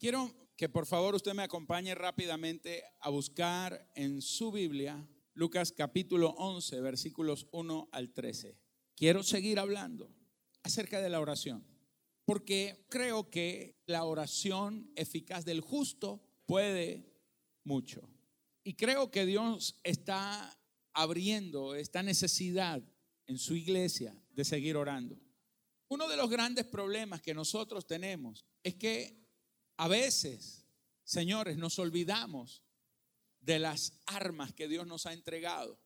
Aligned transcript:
Quiero 0.00 0.34
que 0.56 0.70
por 0.70 0.86
favor 0.86 1.14
usted 1.14 1.34
me 1.34 1.42
acompañe 1.42 1.94
rápidamente 1.94 2.82
a 3.00 3.10
buscar 3.10 3.86
en 3.94 4.22
su 4.22 4.50
Biblia 4.50 5.06
Lucas 5.34 5.72
capítulo 5.72 6.30
11, 6.38 6.80
versículos 6.80 7.46
1 7.52 7.90
al 7.92 8.10
13. 8.10 8.56
Quiero 8.96 9.22
seguir 9.22 9.58
hablando 9.58 10.10
acerca 10.62 11.02
de 11.02 11.10
la 11.10 11.20
oración, 11.20 11.66
porque 12.24 12.86
creo 12.88 13.28
que 13.28 13.76
la 13.84 14.04
oración 14.04 14.90
eficaz 14.96 15.44
del 15.44 15.60
justo 15.60 16.22
puede 16.46 17.12
mucho. 17.62 18.00
Y 18.64 18.76
creo 18.76 19.10
que 19.10 19.26
Dios 19.26 19.78
está 19.84 20.58
abriendo 20.94 21.74
esta 21.74 22.02
necesidad 22.02 22.82
en 23.26 23.36
su 23.36 23.54
iglesia 23.54 24.16
de 24.30 24.46
seguir 24.46 24.78
orando. 24.78 25.20
Uno 25.88 26.08
de 26.08 26.16
los 26.16 26.30
grandes 26.30 26.64
problemas 26.64 27.20
que 27.20 27.34
nosotros 27.34 27.86
tenemos 27.86 28.46
es 28.62 28.76
que 28.76 29.19
a 29.80 29.88
veces, 29.88 30.66
señores, 31.04 31.56
nos 31.56 31.78
olvidamos 31.78 32.62
de 33.40 33.58
las 33.58 33.94
armas 34.04 34.52
que 34.52 34.68
Dios 34.68 34.86
nos 34.86 35.06
ha 35.06 35.14
entregado 35.14 35.80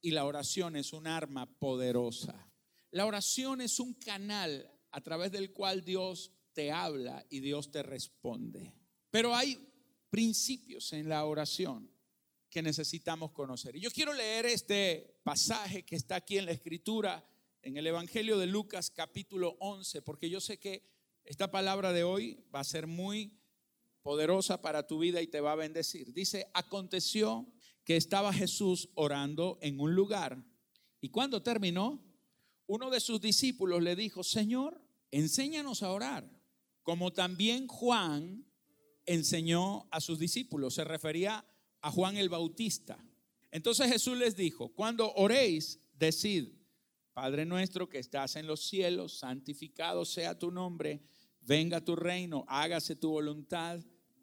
y 0.00 0.12
la 0.12 0.24
oración 0.24 0.76
es 0.76 0.92
un 0.92 1.08
arma 1.08 1.46
poderosa. 1.58 2.48
La 2.92 3.06
oración 3.06 3.60
es 3.60 3.80
un 3.80 3.94
canal 3.94 4.70
a 4.92 5.00
través 5.00 5.32
del 5.32 5.52
cual 5.52 5.84
Dios 5.84 6.30
te 6.52 6.70
habla 6.70 7.26
y 7.28 7.40
Dios 7.40 7.72
te 7.72 7.82
responde. 7.82 8.72
Pero 9.10 9.34
hay 9.34 9.58
principios 10.10 10.92
en 10.92 11.08
la 11.08 11.24
oración 11.24 11.90
que 12.48 12.62
necesitamos 12.62 13.32
conocer. 13.32 13.74
Y 13.74 13.80
yo 13.80 13.90
quiero 13.90 14.14
leer 14.14 14.46
este 14.46 15.18
pasaje 15.24 15.82
que 15.82 15.96
está 15.96 16.14
aquí 16.14 16.38
en 16.38 16.46
la 16.46 16.52
escritura, 16.52 17.28
en 17.62 17.76
el 17.76 17.88
Evangelio 17.88 18.38
de 18.38 18.46
Lucas 18.46 18.92
capítulo 18.92 19.56
11, 19.58 20.02
porque 20.02 20.30
yo 20.30 20.40
sé 20.40 20.60
que 20.60 20.84
esta 21.24 21.50
palabra 21.50 21.92
de 21.92 22.04
hoy 22.04 22.44
va 22.54 22.60
a 22.60 22.64
ser 22.64 22.86
muy 22.86 23.39
poderosa 24.10 24.60
para 24.60 24.88
tu 24.88 24.98
vida 24.98 25.22
y 25.22 25.28
te 25.28 25.40
va 25.40 25.52
a 25.52 25.54
bendecir. 25.54 26.12
Dice, 26.12 26.50
aconteció 26.52 27.46
que 27.84 27.96
estaba 27.96 28.32
Jesús 28.32 28.88
orando 28.94 29.56
en 29.62 29.78
un 29.78 29.94
lugar 29.94 30.44
y 31.00 31.10
cuando 31.10 31.44
terminó, 31.44 32.04
uno 32.66 32.90
de 32.90 32.98
sus 32.98 33.20
discípulos 33.20 33.80
le 33.84 33.94
dijo, 33.94 34.24
Señor, 34.24 34.82
enséñanos 35.12 35.84
a 35.84 35.92
orar, 35.92 36.28
como 36.82 37.12
también 37.12 37.68
Juan 37.68 38.44
enseñó 39.06 39.86
a 39.92 40.00
sus 40.00 40.18
discípulos. 40.18 40.74
Se 40.74 40.82
refería 40.82 41.46
a 41.80 41.92
Juan 41.92 42.16
el 42.16 42.28
Bautista. 42.28 42.98
Entonces 43.52 43.92
Jesús 43.92 44.18
les 44.18 44.34
dijo, 44.34 44.70
cuando 44.70 45.12
oréis, 45.14 45.78
decid, 45.92 46.48
Padre 47.12 47.46
nuestro 47.46 47.88
que 47.88 48.00
estás 48.00 48.34
en 48.34 48.48
los 48.48 48.66
cielos, 48.66 49.20
santificado 49.20 50.04
sea 50.04 50.36
tu 50.36 50.50
nombre 50.50 51.00
venga 51.40 51.84
tu 51.84 51.96
reino, 51.96 52.44
hágase 52.48 52.96
tu 52.96 53.10
voluntad, 53.10 53.80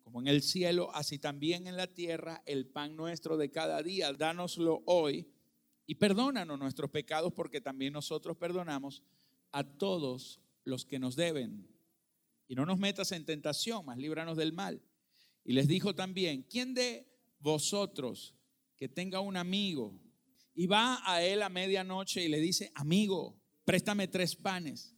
como 0.08 0.22
en 0.22 0.27
el 0.27 0.41
cielo, 0.41 0.89
así 0.95 1.19
también 1.19 1.67
en 1.67 1.75
la 1.75 1.88
tierra, 1.88 2.41
el 2.45 2.66
pan 2.66 2.95
nuestro 2.95 3.36
de 3.36 3.52
cada 3.52 3.83
día, 3.83 4.14
dánoslo 4.14 4.81
hoy 4.86 5.27
y 5.86 5.95
perdónanos 5.95 6.58
nuestros 6.58 6.89
pecados 6.89 7.33
porque 7.33 7.59
también 7.59 7.91
nosotros 7.91 8.38
perdonamos 8.38 9.03
a 9.52 9.66
todos 9.66 10.39
los 10.64 10.86
que 10.86 10.97
nos 10.97 11.17
deben. 11.17 11.67
Y 12.47 12.55
no 12.55 12.66
nos 12.66 12.80
metas 12.80 13.11
en 13.11 13.25
tentación, 13.25 13.86
mas 13.86 13.97
líbranos 13.97 14.38
del 14.38 14.53
mal. 14.53 14.81
Y 15.44 15.52
les 15.52 15.67
dijo 15.67 15.94
también, 15.94 16.44
¿quién 16.44 16.73
de 16.73 17.05
vosotros 17.39 18.33
que 18.77 18.88
tenga 18.88 19.19
un 19.19 19.36
amigo 19.36 19.99
y 20.55 20.67
va 20.67 21.02
a 21.03 21.21
él 21.21 21.42
a 21.42 21.49
medianoche 21.49 22.23
y 22.23 22.30
le 22.30 22.39
dice, 22.39 22.71
amigo, 22.75 23.38
préstame 23.66 24.08
tres 24.08 24.38
panes? 24.38 24.95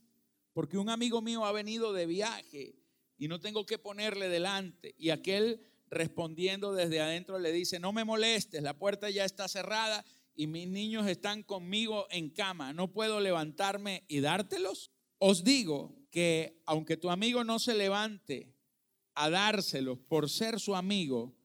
porque 0.54 0.78
un 0.78 0.90
amigo 0.90 1.22
mío 1.22 1.46
ha 1.46 1.52
venido 1.52 1.94
de 1.94 2.06
viaje 2.06 2.76
y 3.20 3.28
no 3.28 3.39
tengo 3.39 3.66
que 3.66 3.78
ponerle 3.78 4.30
delante. 4.30 4.95
Y 4.98 5.12
aquel 5.12 5.62
respondiendo 5.92 6.73
desde 6.73 7.02
adentro 7.02 7.38
le 7.38 7.52
dice, 7.52 7.80
no 7.80 7.92
me 7.92 8.06
molestes, 8.06 8.64
la 8.64 8.78
puerta 8.78 9.09
ya 9.09 9.26
está 9.26 9.48
cerrada 9.48 10.06
y 10.36 10.48
mis 10.48 10.70
niños 10.70 11.06
están 11.08 11.44
conmigo 11.44 12.08
en 12.11 12.30
cama, 12.30 12.73
no 12.73 12.94
puedo 12.94 13.20
levantarme 13.20 14.05
y 14.08 14.21
dártelos. 14.21 14.92
Os 15.17 15.44
digo 15.44 16.08
que 16.11 16.61
aunque 16.66 16.95
tu 16.95 17.10
amigo 17.10 17.44
no 17.44 17.60
se 17.60 17.76
levante 17.76 18.55
a 19.16 19.30
dárselos 19.30 19.99
por 19.99 20.30
ser 20.30 20.60
su 20.60 20.76
amigo, 20.76 21.36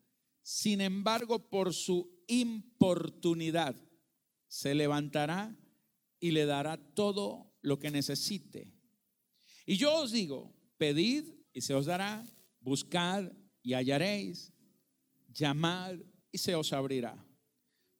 sin 0.42 0.80
embargo 0.80 1.50
por 1.50 1.74
su 1.74 2.22
importunidad 2.28 3.74
se 4.46 4.74
levantará 4.74 5.56
y 6.20 6.30
le 6.30 6.46
dará 6.46 6.76
todo 6.76 7.52
lo 7.62 7.80
que 7.80 7.90
necesite. 7.90 8.72
Y 9.66 9.76
yo 9.76 9.96
os 9.96 10.12
digo, 10.12 10.54
pedid 10.78 11.24
y 11.54 11.60
se 11.60 11.72
os 11.72 11.86
dará, 11.86 12.26
buscad 12.60 13.32
y 13.62 13.72
hallaréis, 13.72 14.52
llamad 15.32 15.96
y 16.30 16.38
se 16.38 16.54
os 16.54 16.72
abrirá. 16.72 17.24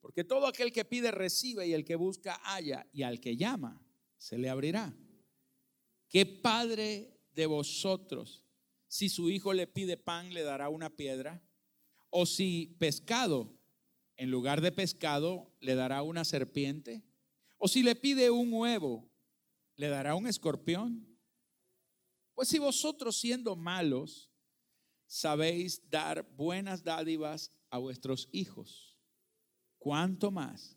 Porque 0.01 0.25
todo 0.25 0.47
aquel 0.47 0.73
que 0.73 0.85
pide 0.85 1.11
recibe 1.13 1.67
y 1.67 1.73
el 1.73 1.85
que 1.85 1.97
busca 1.97 2.35
halla 2.45 2.87
y 2.93 3.05
al 3.05 3.21
que 3.21 3.37
llama 3.37 3.81
se 4.19 4.37
le 4.37 4.51
abrirá. 4.51 4.95
¿Qué 6.09 6.27
padre 6.27 7.19
de 7.33 7.47
vosotros, 7.47 8.45
si 8.89 9.09
su 9.09 9.31
hijo 9.31 9.53
le 9.53 9.67
pide 9.67 9.97
pan, 9.97 10.35
le 10.35 10.43
dará 10.43 10.69
una 10.69 10.91
piedra? 10.91 11.43
¿O 12.11 12.27
si 12.27 12.77
pescado, 12.79 13.57
en 14.17 14.31
lugar 14.31 14.61
de 14.61 14.73
pescado, 14.73 15.53
le 15.61 15.75
dará 15.75 16.03
una 16.03 16.25
serpiente? 16.25 17.03
¿O 17.59 17.69
si 17.69 17.83
le 17.83 17.95
pide 17.95 18.31
un 18.31 18.53
huevo, 18.53 19.09
le 19.77 19.89
dará 19.89 20.15
un 20.15 20.27
escorpión? 20.27 21.14
Pues 22.35 22.49
si 22.49 22.59
vosotros 22.59 23.17
siendo 23.17 23.57
malos 23.57 24.31
sabéis 25.07 25.89
dar 25.89 26.29
buenas 26.37 26.83
dádivas 26.83 27.53
a 27.71 27.79
vuestros 27.79 28.29
hijos, 28.33 28.99
¿cuánto 29.79 30.31
más 30.31 30.77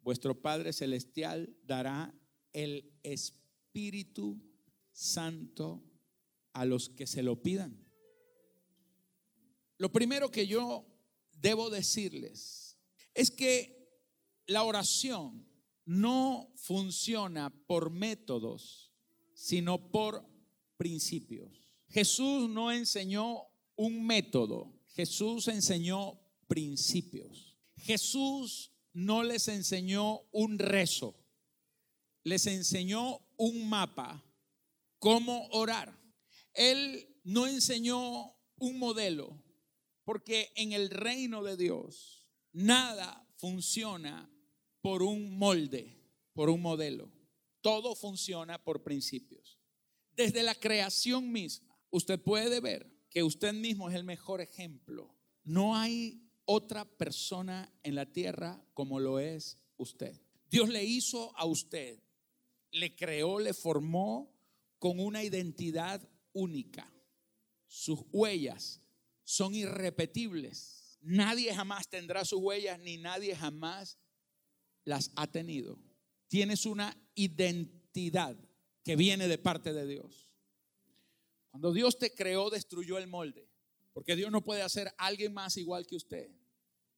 vuestro 0.00 0.40
Padre 0.40 0.72
Celestial 0.72 1.56
dará 1.62 2.14
el 2.52 2.92
Espíritu 3.02 4.42
Santo 4.90 5.82
a 6.52 6.66
los 6.66 6.90
que 6.90 7.06
se 7.06 7.22
lo 7.22 7.40
pidan? 7.40 7.82
Lo 9.78 9.90
primero 9.90 10.30
que 10.30 10.46
yo 10.46 10.86
debo 11.32 11.70
decirles 11.70 12.78
es 13.14 13.30
que 13.30 13.82
la 14.46 14.62
oración 14.64 15.48
no 15.84 16.52
funciona 16.56 17.50
por 17.66 17.90
métodos, 17.90 18.92
sino 19.34 19.90
por 19.90 20.31
principios. 20.82 21.48
Jesús 21.90 22.50
no 22.50 22.72
enseñó 22.72 23.44
un 23.76 24.04
método, 24.04 24.82
Jesús 24.88 25.46
enseñó 25.46 26.20
principios. 26.48 27.56
Jesús 27.76 28.72
no 28.92 29.22
les 29.22 29.46
enseñó 29.46 30.22
un 30.32 30.58
rezo, 30.58 31.14
les 32.24 32.48
enseñó 32.48 33.20
un 33.36 33.68
mapa, 33.68 34.24
cómo 34.98 35.46
orar. 35.52 35.96
Él 36.52 37.16
no 37.22 37.46
enseñó 37.46 38.34
un 38.56 38.80
modelo, 38.80 39.40
porque 40.02 40.52
en 40.56 40.72
el 40.72 40.90
reino 40.90 41.44
de 41.44 41.56
Dios 41.56 42.26
nada 42.50 43.24
funciona 43.36 44.28
por 44.80 45.04
un 45.04 45.38
molde, 45.38 45.96
por 46.32 46.50
un 46.50 46.60
modelo. 46.60 47.08
Todo 47.60 47.94
funciona 47.94 48.64
por 48.64 48.82
principios. 48.82 49.61
Desde 50.16 50.42
la 50.42 50.54
creación 50.54 51.32
misma, 51.32 51.76
usted 51.90 52.20
puede 52.20 52.60
ver 52.60 52.90
que 53.08 53.22
usted 53.22 53.52
mismo 53.52 53.88
es 53.88 53.96
el 53.96 54.04
mejor 54.04 54.40
ejemplo. 54.40 55.14
No 55.44 55.76
hay 55.76 56.22
otra 56.44 56.84
persona 56.84 57.72
en 57.82 57.94
la 57.94 58.06
tierra 58.06 58.64
como 58.74 59.00
lo 59.00 59.18
es 59.18 59.58
usted. 59.76 60.20
Dios 60.50 60.68
le 60.68 60.84
hizo 60.84 61.36
a 61.36 61.46
usted, 61.46 62.02
le 62.70 62.94
creó, 62.94 63.38
le 63.38 63.54
formó 63.54 64.32
con 64.78 65.00
una 65.00 65.22
identidad 65.22 66.06
única. 66.32 66.92
Sus 67.66 68.00
huellas 68.12 68.80
son 69.24 69.54
irrepetibles. 69.54 70.98
Nadie 71.00 71.54
jamás 71.54 71.88
tendrá 71.88 72.24
sus 72.24 72.40
huellas 72.40 72.78
ni 72.80 72.96
nadie 72.96 73.34
jamás 73.34 73.98
las 74.84 75.10
ha 75.16 75.26
tenido. 75.26 75.78
Tienes 76.28 76.66
una 76.66 76.96
identidad 77.14 78.36
que 78.82 78.96
viene 78.96 79.28
de 79.28 79.38
parte 79.38 79.72
de 79.72 79.86
Dios. 79.86 80.28
Cuando 81.50 81.72
Dios 81.72 81.98
te 81.98 82.14
creó, 82.14 82.50
destruyó 82.50 82.98
el 82.98 83.06
molde, 83.06 83.48
porque 83.92 84.16
Dios 84.16 84.30
no 84.30 84.42
puede 84.42 84.62
hacer 84.62 84.88
a 84.88 85.06
alguien 85.06 85.34
más 85.34 85.56
igual 85.56 85.86
que 85.86 85.96
usted. 85.96 86.30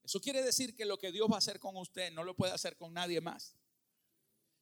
Eso 0.03 0.21
quiere 0.21 0.43
decir 0.43 0.75
que 0.75 0.85
lo 0.85 0.99
que 0.99 1.13
Dios 1.13 1.29
va 1.31 1.37
a 1.37 1.39
hacer 1.39 1.59
con 1.59 1.77
usted 1.77 2.13
no 2.13 2.25
lo 2.25 2.37
puede 2.37 2.53
hacer 2.53 2.77
con 2.77 2.93
nadie 2.93 3.21
más. 3.21 3.57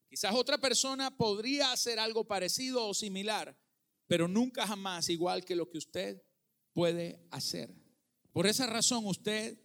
Quizás 0.08 0.34
otra 0.34 0.58
persona 0.58 1.16
podría 1.16 1.72
hacer 1.72 1.98
algo 1.98 2.24
parecido 2.24 2.86
o 2.86 2.94
similar, 2.94 3.58
pero 4.06 4.28
nunca 4.28 4.66
jamás 4.66 5.08
igual 5.08 5.44
que 5.44 5.56
lo 5.56 5.68
que 5.68 5.78
usted 5.78 6.22
puede 6.72 7.26
hacer. 7.30 7.74
Por 8.32 8.46
esa 8.46 8.66
razón 8.66 9.06
usted 9.06 9.58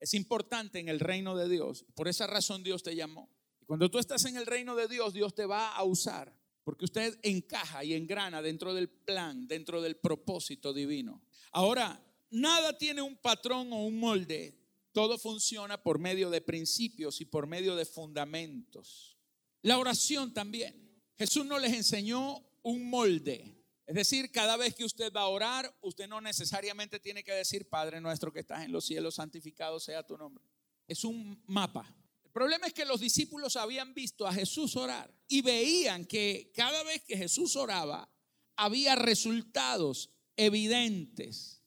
es 0.00 0.14
importante 0.14 0.78
en 0.78 0.88
el 0.88 1.00
reino 1.00 1.36
de 1.36 1.48
Dios. 1.48 1.84
Por 1.94 2.08
esa 2.08 2.26
razón 2.26 2.62
Dios 2.62 2.82
te 2.82 2.94
llamó. 2.94 3.30
Y 3.60 3.66
cuando 3.66 3.90
tú 3.90 3.98
estás 3.98 4.24
en 4.24 4.36
el 4.36 4.46
reino 4.46 4.76
de 4.76 4.88
Dios, 4.88 5.14
Dios 5.14 5.34
te 5.34 5.46
va 5.46 5.74
a 5.74 5.84
usar 5.84 6.34
porque 6.64 6.86
usted 6.86 7.18
encaja 7.22 7.84
y 7.84 7.94
engrana 7.94 8.42
dentro 8.42 8.74
del 8.74 8.88
plan, 8.88 9.46
dentro 9.46 9.82
del 9.82 9.96
propósito 9.96 10.72
divino. 10.72 11.22
Ahora, 11.52 12.02
nada 12.30 12.76
tiene 12.76 13.02
un 13.02 13.16
patrón 13.16 13.72
o 13.72 13.84
un 13.84 13.98
molde, 13.98 14.58
todo 14.92 15.18
funciona 15.18 15.82
por 15.82 15.98
medio 15.98 16.30
de 16.30 16.40
principios 16.40 17.20
y 17.20 17.26
por 17.26 17.46
medio 17.46 17.76
de 17.76 17.84
fundamentos. 17.84 19.18
La 19.62 19.78
oración 19.78 20.32
también. 20.32 21.02
Jesús 21.16 21.44
no 21.44 21.58
les 21.58 21.72
enseñó 21.72 22.44
un 22.62 22.88
molde. 22.90 23.54
Es 23.86 23.94
decir, 23.94 24.30
cada 24.30 24.56
vez 24.56 24.74
que 24.74 24.84
usted 24.84 25.12
va 25.12 25.22
a 25.22 25.28
orar, 25.28 25.76
usted 25.82 26.08
no 26.08 26.20
necesariamente 26.20 26.98
tiene 26.98 27.22
que 27.22 27.32
decir, 27.32 27.68
Padre 27.68 28.00
nuestro 28.00 28.32
que 28.32 28.40
estás 28.40 28.64
en 28.64 28.72
los 28.72 28.86
cielos, 28.86 29.16
santificado 29.16 29.78
sea 29.78 30.06
tu 30.06 30.16
nombre. 30.16 30.44
Es 30.86 31.04
un 31.04 31.42
mapa. 31.46 31.94
El 32.34 32.40
problema 32.40 32.66
es 32.66 32.72
que 32.72 32.84
los 32.84 32.98
discípulos 32.98 33.54
habían 33.54 33.94
visto 33.94 34.26
a 34.26 34.34
Jesús 34.34 34.74
orar 34.74 35.08
y 35.28 35.40
veían 35.40 36.04
que 36.04 36.50
cada 36.52 36.82
vez 36.82 37.04
que 37.04 37.16
Jesús 37.16 37.54
oraba, 37.54 38.10
había 38.56 38.96
resultados 38.96 40.10
evidentes. 40.34 41.62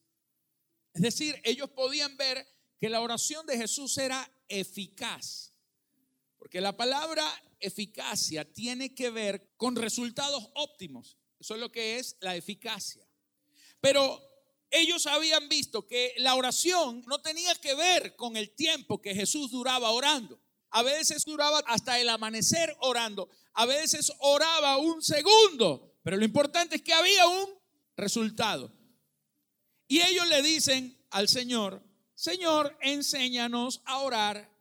Es 0.94 1.02
decir, 1.02 1.40
ellos 1.46 1.70
podían 1.70 2.18
ver 2.18 2.46
que 2.78 2.90
la 2.90 3.00
oración 3.00 3.46
de 3.46 3.58
Jesús 3.58 3.98
era 3.98 4.30
eficaz. 4.50 5.54
Porque 6.38 6.60
la 6.60 6.76
palabra 6.76 7.26
eficacia 7.62 8.44
tiene 8.44 8.94
que 8.94 9.10
ver 9.10 9.54
con 9.56 9.74
resultados 9.78 10.50
óptimos. 10.56 11.18
Eso 11.40 11.56
es 11.56 11.62
lo 11.62 11.72
que 11.72 11.98
es 11.98 12.18
la 12.20 12.36
eficacia. 12.36 13.08
Pero 13.80 14.22
ellos 14.70 15.08
habían 15.08 15.48
visto 15.48 15.88
que 15.88 16.14
la 16.18 16.36
oración 16.36 17.04
no 17.08 17.22
tenía 17.22 17.56
que 17.56 17.74
ver 17.74 18.18
con 18.18 18.36
el 18.36 18.54
tiempo 18.54 19.02
que 19.02 19.16
Jesús 19.16 19.50
duraba 19.50 19.92
orando. 19.92 20.42
A 20.70 20.84
veces 20.84 21.26
duraba 21.26 21.60
hasta 21.68 22.00
el 22.00 22.10
amanecer 22.10 22.76
orando. 22.80 23.30
A 23.54 23.66
veces 23.66 24.12
oraba 24.20 24.78
un 24.78 25.02
segundo. 25.02 25.94
Pero 26.04 26.18
lo 26.18 26.26
importante 26.26 26.78
es 26.78 26.82
que 26.82 26.94
había 26.94 27.28
un 27.28 27.50
resultado. 27.96 28.72
Y 29.88 30.02
ellos 30.02 30.28
le 30.28 30.42
dicen 30.42 30.98
al 31.10 31.30
Señor, 31.30 31.84
Señor, 32.16 32.78
enséñanos 32.82 33.82
a 33.86 34.00
orar 34.00 34.58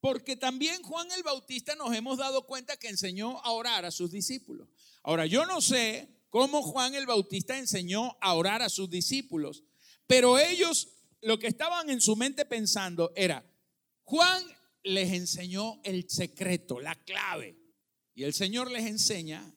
porque 0.00 0.36
también 0.36 0.82
Juan 0.82 1.10
el 1.12 1.22
Bautista 1.22 1.74
nos 1.74 1.94
hemos 1.94 2.18
dado 2.18 2.46
cuenta 2.46 2.76
que 2.76 2.88
enseñó 2.88 3.38
a 3.44 3.52
orar 3.52 3.84
a 3.84 3.90
sus 3.90 4.10
discípulos. 4.10 4.68
Ahora, 5.02 5.26
yo 5.26 5.44
no 5.44 5.60
sé 5.60 6.08
cómo 6.30 6.62
Juan 6.62 6.94
el 6.94 7.06
Bautista 7.06 7.58
enseñó 7.58 8.16
a 8.20 8.34
orar 8.34 8.62
a 8.62 8.70
sus 8.70 8.88
discípulos, 8.88 9.64
pero 10.06 10.38
ellos 10.38 10.88
lo 11.20 11.38
que 11.38 11.48
estaban 11.48 11.90
en 11.90 12.00
su 12.00 12.16
mente 12.16 12.46
pensando 12.46 13.12
era, 13.14 13.44
Juan 14.04 14.42
les 14.82 15.12
enseñó 15.12 15.80
el 15.84 16.08
secreto, 16.08 16.80
la 16.80 16.94
clave. 16.94 17.56
Y 18.14 18.24
el 18.24 18.34
Señor 18.34 18.70
les 18.70 18.86
enseña 18.86 19.54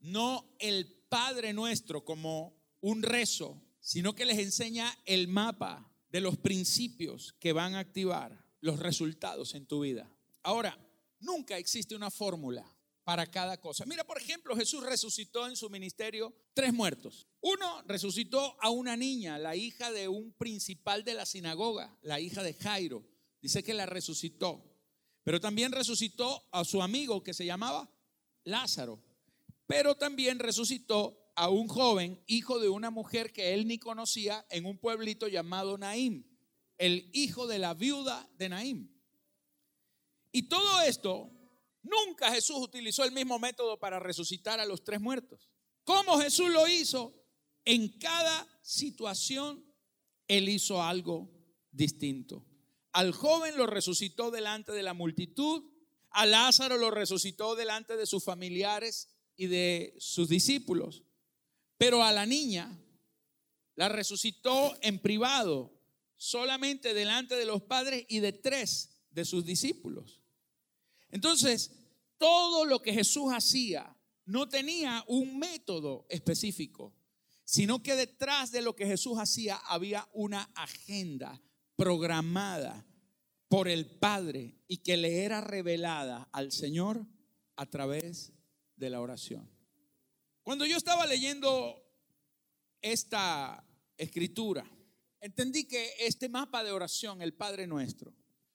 no 0.00 0.54
el 0.58 0.86
Padre 1.08 1.52
nuestro 1.52 2.04
como 2.04 2.56
un 2.80 3.02
rezo, 3.02 3.62
sino 3.80 4.14
que 4.14 4.24
les 4.24 4.38
enseña 4.38 4.96
el 5.04 5.28
mapa 5.28 5.90
de 6.10 6.20
los 6.20 6.36
principios 6.36 7.34
que 7.38 7.52
van 7.52 7.74
a 7.74 7.80
activar 7.80 8.44
los 8.60 8.78
resultados 8.78 9.54
en 9.54 9.66
tu 9.66 9.80
vida. 9.80 10.10
Ahora, 10.42 10.78
nunca 11.20 11.58
existe 11.58 11.94
una 11.94 12.10
fórmula 12.10 12.64
para 13.04 13.26
cada 13.26 13.60
cosa. 13.60 13.84
Mira, 13.86 14.04
por 14.04 14.18
ejemplo, 14.18 14.56
Jesús 14.56 14.82
resucitó 14.82 15.46
en 15.46 15.56
su 15.56 15.68
ministerio 15.68 16.34
tres 16.54 16.72
muertos. 16.72 17.26
Uno 17.40 17.82
resucitó 17.86 18.56
a 18.60 18.70
una 18.70 18.96
niña, 18.96 19.38
la 19.38 19.54
hija 19.54 19.92
de 19.92 20.08
un 20.08 20.32
principal 20.32 21.04
de 21.04 21.14
la 21.14 21.26
sinagoga, 21.26 21.96
la 22.02 22.20
hija 22.20 22.42
de 22.42 22.54
Jairo. 22.54 23.04
Dice 23.44 23.62
que 23.62 23.74
la 23.74 23.84
resucitó. 23.84 24.64
Pero 25.22 25.38
también 25.38 25.70
resucitó 25.70 26.48
a 26.50 26.64
su 26.64 26.80
amigo 26.80 27.22
que 27.22 27.34
se 27.34 27.44
llamaba 27.44 27.90
Lázaro. 28.44 29.04
Pero 29.66 29.96
también 29.96 30.38
resucitó 30.38 31.30
a 31.36 31.50
un 31.50 31.68
joven, 31.68 32.24
hijo 32.26 32.58
de 32.58 32.70
una 32.70 32.90
mujer 32.90 33.34
que 33.34 33.52
él 33.52 33.68
ni 33.68 33.78
conocía, 33.78 34.46
en 34.48 34.64
un 34.64 34.78
pueblito 34.78 35.28
llamado 35.28 35.76
Naim 35.76 36.24
el 36.78 37.10
hijo 37.12 37.46
de 37.46 37.58
la 37.58 37.74
viuda 37.74 38.26
de 38.38 38.48
Naim. 38.48 38.88
Y 40.32 40.48
todo 40.48 40.80
esto, 40.80 41.30
nunca 41.82 42.32
Jesús 42.32 42.56
utilizó 42.56 43.04
el 43.04 43.12
mismo 43.12 43.38
método 43.38 43.78
para 43.78 44.00
resucitar 44.00 44.58
a 44.58 44.64
los 44.64 44.82
tres 44.82 45.02
muertos. 45.02 45.50
¿Cómo 45.84 46.18
Jesús 46.18 46.48
lo 46.48 46.66
hizo? 46.66 47.14
En 47.66 47.98
cada 47.98 48.48
situación, 48.62 49.62
Él 50.26 50.48
hizo 50.48 50.82
algo 50.82 51.30
distinto. 51.70 52.44
Al 52.94 53.10
joven 53.10 53.56
lo 53.56 53.66
resucitó 53.66 54.30
delante 54.30 54.70
de 54.70 54.84
la 54.84 54.94
multitud, 54.94 55.64
a 56.10 56.26
Lázaro 56.26 56.78
lo 56.78 56.92
resucitó 56.92 57.56
delante 57.56 57.96
de 57.96 58.06
sus 58.06 58.22
familiares 58.22 59.08
y 59.36 59.48
de 59.48 59.96
sus 59.98 60.28
discípulos, 60.28 61.02
pero 61.76 62.04
a 62.04 62.12
la 62.12 62.24
niña 62.24 62.80
la 63.74 63.88
resucitó 63.88 64.76
en 64.80 65.00
privado, 65.00 65.72
solamente 66.14 66.94
delante 66.94 67.34
de 67.34 67.46
los 67.46 67.62
padres 67.62 68.06
y 68.08 68.20
de 68.20 68.32
tres 68.32 68.96
de 69.10 69.24
sus 69.24 69.44
discípulos. 69.44 70.20
Entonces, 71.10 71.72
todo 72.16 72.64
lo 72.64 72.80
que 72.80 72.92
Jesús 72.92 73.32
hacía 73.32 73.98
no 74.24 74.48
tenía 74.48 75.04
un 75.08 75.36
método 75.36 76.06
específico, 76.10 76.94
sino 77.44 77.82
que 77.82 77.96
detrás 77.96 78.52
de 78.52 78.62
lo 78.62 78.76
que 78.76 78.86
Jesús 78.86 79.18
hacía 79.18 79.56
había 79.56 80.08
una 80.12 80.44
agenda 80.54 81.42
programada 81.76 82.86
por 83.48 83.68
el 83.68 83.86
Padre 83.86 84.62
y 84.66 84.78
que 84.78 84.96
le 84.96 85.24
era 85.24 85.40
revelada 85.40 86.28
al 86.32 86.52
Señor 86.52 87.06
a 87.56 87.66
través 87.66 88.32
de 88.76 88.90
la 88.90 89.00
oración. 89.00 89.50
Cuando 90.42 90.66
yo 90.66 90.76
estaba 90.76 91.06
leyendo 91.06 91.82
esta 92.82 93.64
escritura, 93.96 94.68
entendí 95.20 95.66
que 95.66 95.92
este 96.00 96.28
mapa 96.28 96.64
de 96.64 96.72
oración, 96.72 97.22
el 97.22 97.34
Padre 97.34 97.66
Nuestro, 97.66 98.14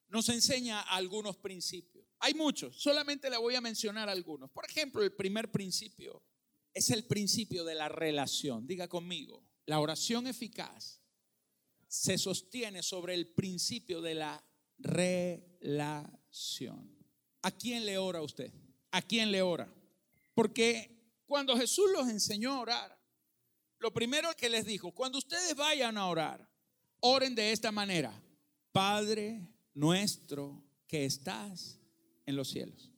nos 0.10 0.30
enseña 0.30 0.82
algunos 0.82 1.38
principios. 1.38 2.06
Hay 2.20 2.34
muchos, 2.34 2.82
solamente 2.82 3.30
le 3.30 3.38
voy 3.38 3.56
a 3.56 3.62
mencionar 3.62 4.10
algunos. 4.10 4.52
Por 4.52 4.66
ejemplo, 4.66 5.02
el 5.02 5.14
primer 5.14 5.52
principio 5.52 6.24
es 6.74 6.90
el 6.90 7.06
principio 7.06 7.64
de 7.64 7.76
la 7.76 7.90
relación. 7.90 8.68
Diga 8.68 8.88
conmigo, 8.88 9.46
la 9.66 9.80
oración 9.80 10.28
eficaz 10.28 10.99
se 11.90 12.18
sostiene 12.18 12.82
sobre 12.82 13.16
el 13.16 13.28
principio 13.28 14.02
de 14.02 14.14
la 14.14 14.42
relación. 14.78 15.78
¿A 17.42 17.52
quién 17.52 17.86
le 17.86 17.98
ora 17.98 18.22
usted? 18.22 18.54
¿A 18.92 19.02
quién 19.02 19.30
le 19.32 19.42
ora? 19.42 19.70
Porque 20.34 21.22
cuando 21.26 21.58
Jesús 21.58 21.90
los 21.92 22.08
enseñó 22.08 22.54
a 22.54 22.62
orar, 22.62 22.98
lo 23.80 23.94
primero 23.94 24.34
que 24.38 24.48
les 24.48 24.66
dijo, 24.66 24.94
cuando 24.94 25.18
ustedes 25.18 25.54
vayan 25.56 25.98
a 25.98 26.08
orar, 26.08 26.50
Oren 27.02 27.36
de 27.36 27.52
esta 27.52 27.72
manera. 27.72 28.12
Padre 28.72 29.48
nuestro 29.74 30.64
que 30.88 31.06
estás 31.06 31.80
en 32.26 32.36
los 32.36 32.50
cielos. 32.50 32.92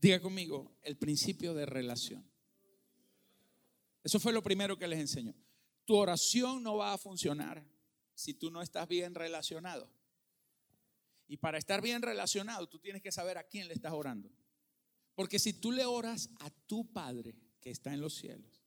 Diga 0.00 0.20
conmigo 0.20 0.78
el 0.82 0.96
principio 0.96 1.54
de 1.54 1.66
relación. 1.66 2.24
Eso 4.04 4.20
fue 4.20 4.32
lo 4.32 4.42
primero 4.42 4.78
que 4.78 4.86
les 4.86 5.00
enseñó. 5.00 5.34
Tu 5.84 5.96
oración 5.96 6.62
no 6.62 6.76
va 6.76 6.92
a 6.92 6.98
funcionar 6.98 7.64
si 8.18 8.34
tú 8.34 8.50
no 8.50 8.62
estás 8.62 8.88
bien 8.88 9.14
relacionado. 9.14 9.88
Y 11.28 11.36
para 11.36 11.56
estar 11.56 11.80
bien 11.80 12.02
relacionado, 12.02 12.68
tú 12.68 12.80
tienes 12.80 13.00
que 13.00 13.12
saber 13.12 13.38
a 13.38 13.44
quién 13.44 13.68
le 13.68 13.74
estás 13.74 13.92
orando. 13.92 14.28
Porque 15.14 15.38
si 15.38 15.52
tú 15.52 15.70
le 15.70 15.84
oras 15.84 16.28
a 16.40 16.50
tu 16.50 16.92
Padre 16.92 17.36
que 17.60 17.70
está 17.70 17.94
en 17.94 18.00
los 18.00 18.16
cielos, 18.16 18.60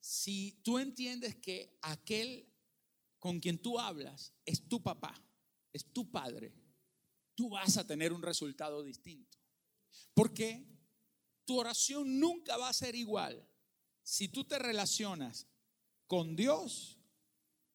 si 0.00 0.60
tú 0.62 0.78
entiendes 0.78 1.36
que 1.36 1.78
aquel 1.80 2.46
con 3.18 3.40
quien 3.40 3.56
tú 3.56 3.80
hablas 3.80 4.34
es 4.44 4.68
tu 4.68 4.82
papá, 4.82 5.14
es 5.72 5.90
tu 5.94 6.10
padre, 6.10 6.52
tú 7.34 7.48
vas 7.48 7.78
a 7.78 7.86
tener 7.86 8.12
un 8.12 8.20
resultado 8.20 8.82
distinto. 8.82 9.38
Porque 10.12 10.62
tu 11.46 11.58
oración 11.58 12.20
nunca 12.20 12.58
va 12.58 12.68
a 12.68 12.74
ser 12.74 12.94
igual 12.94 13.48
si 14.02 14.28
tú 14.28 14.44
te 14.44 14.58
relacionas 14.58 15.46
con 16.06 16.36
Dios 16.36 16.98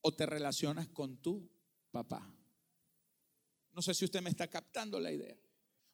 o 0.01 0.12
te 0.13 0.25
relacionas 0.25 0.88
con 0.89 1.22
tu 1.22 1.50
papá. 1.91 2.36
No 3.72 3.82
sé 3.82 3.94
si 3.94 4.06
usted 4.06 4.22
me 4.22 4.29
está 4.29 4.50
captando 4.50 5.00
la 5.00 5.12
idea. 5.12 5.38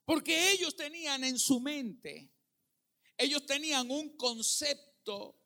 Porque 0.04 0.52
ellos 0.52 0.76
tenían 0.76 1.24
en 1.24 1.38
su 1.38 1.60
mente, 1.60 2.32
ellos 3.18 3.44
tenían 3.44 3.90
un 3.90 4.16
concepto 4.16 5.40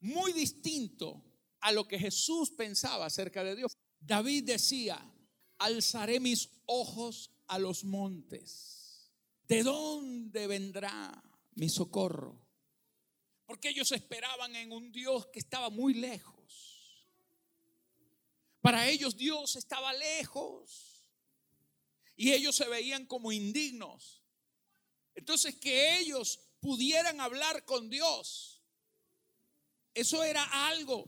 muy 0.00 0.32
distinto 0.32 1.24
a 1.60 1.72
lo 1.72 1.86
que 1.86 1.98
Jesús 1.98 2.50
pensaba 2.50 3.06
acerca 3.06 3.44
de 3.44 3.54
Dios. 3.54 3.76
David 4.00 4.44
decía, 4.44 4.98
alzaré 5.58 6.20
mis 6.20 6.48
ojos 6.66 7.30
a 7.46 7.58
los 7.58 7.84
montes. 7.84 9.12
¿De 9.46 9.62
dónde 9.62 10.46
vendrá 10.46 11.22
mi 11.54 11.68
socorro? 11.68 12.40
Porque 13.46 13.68
ellos 13.68 13.92
esperaban 13.92 14.56
en 14.56 14.72
un 14.72 14.90
Dios 14.90 15.26
que 15.26 15.38
estaba 15.38 15.68
muy 15.68 15.94
lejos. 15.94 16.81
Para 18.62 18.88
ellos 18.88 19.16
Dios 19.16 19.56
estaba 19.56 19.92
lejos. 19.92 21.04
Y 22.16 22.32
ellos 22.32 22.56
se 22.56 22.68
veían 22.68 23.04
como 23.04 23.32
indignos. 23.32 24.22
Entonces 25.14 25.56
que 25.56 25.98
ellos 25.98 26.40
pudieran 26.60 27.20
hablar 27.20 27.64
con 27.64 27.90
Dios. 27.90 28.62
Eso 29.92 30.22
era 30.22 30.68
algo 30.68 31.04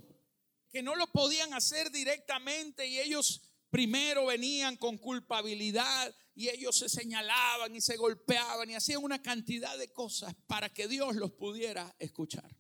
que 0.69 0.83
no 0.83 0.97
lo 0.97 1.07
podían 1.07 1.55
hacer 1.55 1.91
directamente 1.91 2.87
y 2.87 2.99
ellos 2.99 3.43
primero 3.71 4.27
venían 4.27 4.77
con 4.77 4.99
culpabilidad 4.99 6.15
y 6.35 6.49
ellos 6.49 6.77
se 6.77 6.89
señalaban 6.89 7.75
y 7.77 7.81
se 7.81 7.97
golpeaban 7.97 8.69
y 8.69 8.75
hacían 8.75 9.03
una 9.03 9.23
cantidad 9.23 9.79
de 9.79 9.93
cosas 9.93 10.35
para 10.47 10.69
que 10.69 10.89
Dios 10.89 11.15
los 11.15 11.31
pudiera 11.33 11.95
escuchar. 11.99 12.55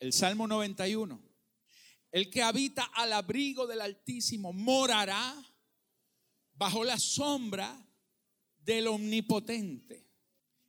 El 0.00 0.12
Salmo 0.12 0.48
91. 0.48 1.33
El 2.14 2.30
que 2.30 2.44
habita 2.44 2.84
al 2.94 3.12
abrigo 3.12 3.66
del 3.66 3.80
Altísimo 3.80 4.52
morará 4.52 5.34
bajo 6.52 6.84
la 6.84 6.96
sombra 6.96 7.76
del 8.56 8.86
Omnipotente. 8.86 10.08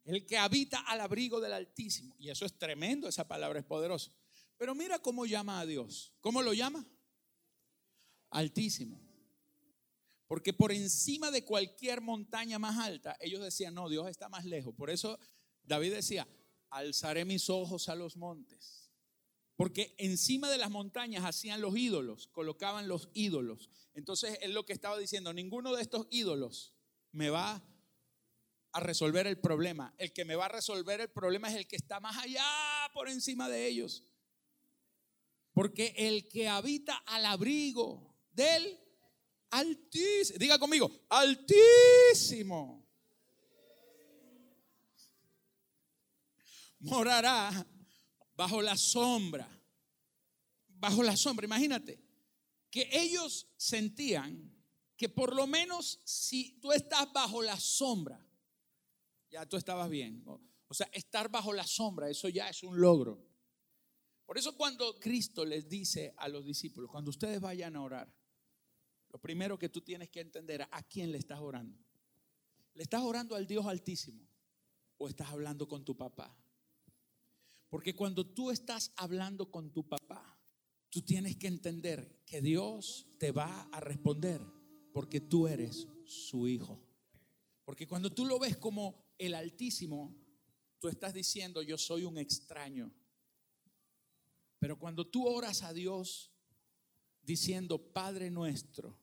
El 0.05 0.25
que 0.25 0.39
habita 0.39 0.79
al 0.79 1.01
abrigo 1.01 1.39
del 1.39 1.53
Altísimo. 1.53 2.15
Y 2.17 2.31
eso 2.31 2.47
es 2.47 2.57
tremendo, 2.57 3.07
esa 3.07 3.27
palabra 3.27 3.59
es 3.59 3.65
poderosa. 3.65 4.11
Pero 4.57 4.73
mira 4.73 4.97
cómo 4.97 5.27
llama 5.27 5.59
a 5.59 5.67
Dios. 5.67 6.15
¿Cómo 6.19 6.41
lo 6.41 6.51
llama? 6.51 6.83
Altísimo. 8.31 8.99
Porque 10.25 10.51
por 10.51 10.71
encima 10.71 11.29
de 11.29 11.45
cualquier 11.45 12.01
montaña 12.01 12.57
más 12.57 12.79
alta, 12.79 13.17
ellos 13.19 13.43
decían, 13.43 13.75
no, 13.75 13.87
Dios 13.87 14.09
está 14.09 14.29
más 14.29 14.45
lejos. 14.45 14.73
Por 14.73 14.89
eso 14.89 15.19
David 15.61 15.93
decía, 15.93 16.27
alzaré 16.71 17.23
mis 17.23 17.51
ojos 17.51 17.87
a 17.87 17.93
los 17.93 18.17
montes. 18.17 18.85
Porque 19.55 19.95
encima 19.97 20.50
de 20.50 20.57
las 20.57 20.69
montañas 20.69 21.24
hacían 21.24 21.62
los 21.62 21.77
ídolos, 21.77 22.27
colocaban 22.27 22.88
los 22.88 23.09
ídolos. 23.13 23.69
Entonces 23.93 24.38
es 24.41 24.50
lo 24.50 24.65
que 24.65 24.74
estaba 24.74 24.97
diciendo, 24.97 25.33
ninguno 25.33 25.74
de 25.74 25.81
estos 25.81 26.07
ídolos 26.09 26.74
me 27.12 27.29
va 27.29 27.63
a 28.74 28.79
resolver 28.81 29.25
el 29.27 29.39
problema. 29.39 29.93
El 29.97 30.12
que 30.12 30.25
me 30.25 30.35
va 30.35 30.47
a 30.47 30.50
resolver 30.50 31.00
el 31.00 31.09
problema 31.09 31.50
es 31.50 31.55
el 31.55 31.67
que 31.67 31.77
está 31.77 32.01
más 32.01 32.17
allá 32.17 32.45
por 32.93 33.07
encima 33.07 33.47
de 33.47 33.67
ellos. 33.67 34.03
Porque 35.53 35.93
el 35.95 36.27
que 36.27 36.50
habita 36.50 36.97
al 36.97 37.25
abrigo 37.25 38.13
del 38.33 38.77
altísimo, 39.51 40.38
diga 40.38 40.59
conmigo, 40.59 40.91
altísimo, 41.07 42.85
morará 46.79 47.65
bajo 48.36 48.62
la 48.62 48.77
sombra, 48.77 49.50
bajo 50.68 51.04
la 51.04 51.15
sombra. 51.15 51.46
Imagínate 51.46 52.04
que 52.70 52.89
ellos 52.92 53.48
sentían 53.58 54.54
que 54.98 55.10
por 55.10 55.36
lo 55.36 55.48
menos 55.48 56.00
si 56.04 56.60
tú 56.60 56.72
estás 56.72 57.12
bajo 57.12 57.42
la 57.42 57.60
sombra, 57.60 58.25
ya 59.30 59.46
tú 59.46 59.58
estabas 59.58 59.89
bien. 59.89 60.24
O 60.25 60.74
sea, 60.74 60.89
estar 60.94 61.30
bajo 61.30 61.54
la 61.54 61.65
sombra, 61.65 62.10
eso 62.10 62.30
ya 62.30 62.50
es 62.50 62.63
un 62.63 62.80
logro. 62.80 63.25
Por 64.25 64.38
eso 64.38 64.56
cuando 64.56 65.00
Cristo 65.00 65.46
les 65.46 65.70
dice 65.70 66.13
a 66.18 66.27
los 66.27 66.46
discípulos, 66.46 66.89
cuando 66.89 67.12
ustedes 67.12 67.39
vayan 67.39 67.75
a 67.75 67.84
orar, 67.84 68.12
lo 69.10 69.20
primero 69.20 69.58
que 69.58 69.70
tú 69.70 69.82
tienes 69.82 70.10
que 70.10 70.22
entender, 70.22 70.68
¿a 70.70 70.84
quién 70.84 71.12
le 71.12 71.18
estás 71.18 71.39
orando? 71.39 71.77
¿Le 72.74 72.84
estás 72.84 73.01
orando 73.01 73.36
al 73.36 73.48
Dios 73.48 73.65
altísimo 73.65 74.27
o 74.98 75.08
estás 75.08 75.30
hablando 75.30 75.68
con 75.68 75.86
tu 75.86 75.96
papá? 75.96 76.36
Porque 77.69 77.95
cuando 77.95 78.25
tú 78.25 78.51
estás 78.51 78.91
hablando 78.95 79.51
con 79.51 79.72
tu 79.72 79.88
papá, 79.88 80.39
tú 80.89 81.01
tienes 81.01 81.36
que 81.36 81.48
entender 81.48 82.24
que 82.25 82.41
Dios 82.41 83.07
te 83.19 83.31
va 83.31 83.63
a 83.72 83.79
responder 83.79 84.41
porque 84.93 85.19
tú 85.19 85.48
eres 85.48 85.88
su 86.05 86.48
hijo. 86.48 86.81
Porque 87.65 87.88
cuando 87.88 88.13
tú 88.13 88.25
lo 88.25 88.39
ves 88.39 88.57
como 88.57 89.13
el 89.17 89.34
altísimo, 89.34 90.15
tú 90.79 90.88
estás 90.88 91.13
diciendo, 91.13 91.62
yo 91.62 91.77
soy 91.77 92.03
un 92.05 92.17
extraño. 92.17 92.93
Pero 94.60 94.79
cuando 94.79 95.07
tú 95.07 95.27
oras 95.27 95.63
a 95.63 95.74
Dios 95.74 96.31
diciendo, 97.22 97.91
Padre 97.91 98.29
nuestro, 98.29 98.98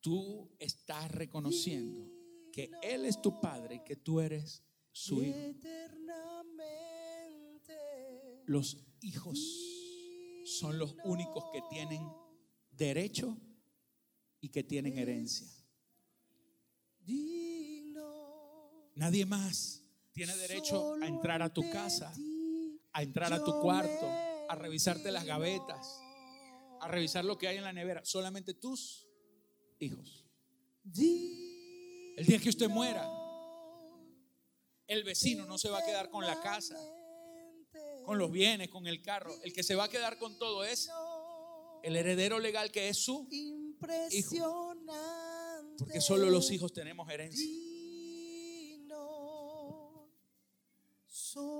tú 0.00 0.54
estás 0.58 1.10
reconociendo 1.12 2.10
que 2.52 2.70
Él 2.82 3.04
es 3.04 3.20
tu 3.22 3.40
Padre 3.40 3.76
y 3.76 3.84
que 3.84 3.96
tú 3.96 4.20
eres 4.20 4.62
su 4.92 5.22
Hijo. 5.22 5.36
Los 8.46 8.78
hijos 9.00 9.38
son 10.44 10.78
los 10.78 10.96
únicos 11.04 11.44
que 11.52 11.62
tienen 11.70 12.02
derecho 12.70 13.36
y 14.40 14.48
que 14.48 14.62
tienen 14.62 14.98
herencia. 14.98 15.48
Nadie 18.94 19.26
más 19.26 19.82
tiene 20.12 20.34
derecho 20.36 20.94
a 20.94 21.06
entrar 21.06 21.42
a 21.42 21.52
tu 21.52 21.68
casa 21.70 22.14
a 22.96 23.02
entrar 23.02 23.30
a 23.34 23.44
tu 23.44 23.60
cuarto, 23.60 24.08
a 24.48 24.54
revisarte 24.54 25.12
las 25.12 25.26
gavetas, 25.26 26.00
a 26.80 26.88
revisar 26.88 27.26
lo 27.26 27.36
que 27.36 27.46
hay 27.46 27.58
en 27.58 27.64
la 27.64 27.74
nevera. 27.74 28.02
Solamente 28.06 28.54
tus 28.54 29.06
hijos. 29.78 30.24
El 32.16 32.24
día 32.24 32.38
que 32.38 32.48
usted 32.48 32.70
muera, 32.70 33.06
el 34.86 35.04
vecino 35.04 35.44
no 35.44 35.58
se 35.58 35.68
va 35.68 35.80
a 35.80 35.84
quedar 35.84 36.08
con 36.08 36.24
la 36.24 36.40
casa, 36.40 36.74
con 38.06 38.18
los 38.18 38.30
bienes, 38.30 38.68
con 38.68 38.86
el 38.86 39.02
carro. 39.02 39.34
El 39.42 39.52
que 39.52 39.64
se 39.64 39.74
va 39.74 39.84
a 39.84 39.88
quedar 39.88 40.16
con 40.18 40.38
todo 40.38 40.64
es 40.64 40.88
el 41.82 41.96
heredero 41.96 42.38
legal 42.38 42.70
que 42.70 42.88
es 42.88 42.96
su 42.96 43.28
hijo. 43.30 44.76
Porque 45.76 46.00
solo 46.00 46.30
los 46.30 46.50
hijos 46.52 46.72
tenemos 46.72 47.10
herencia. 47.10 47.44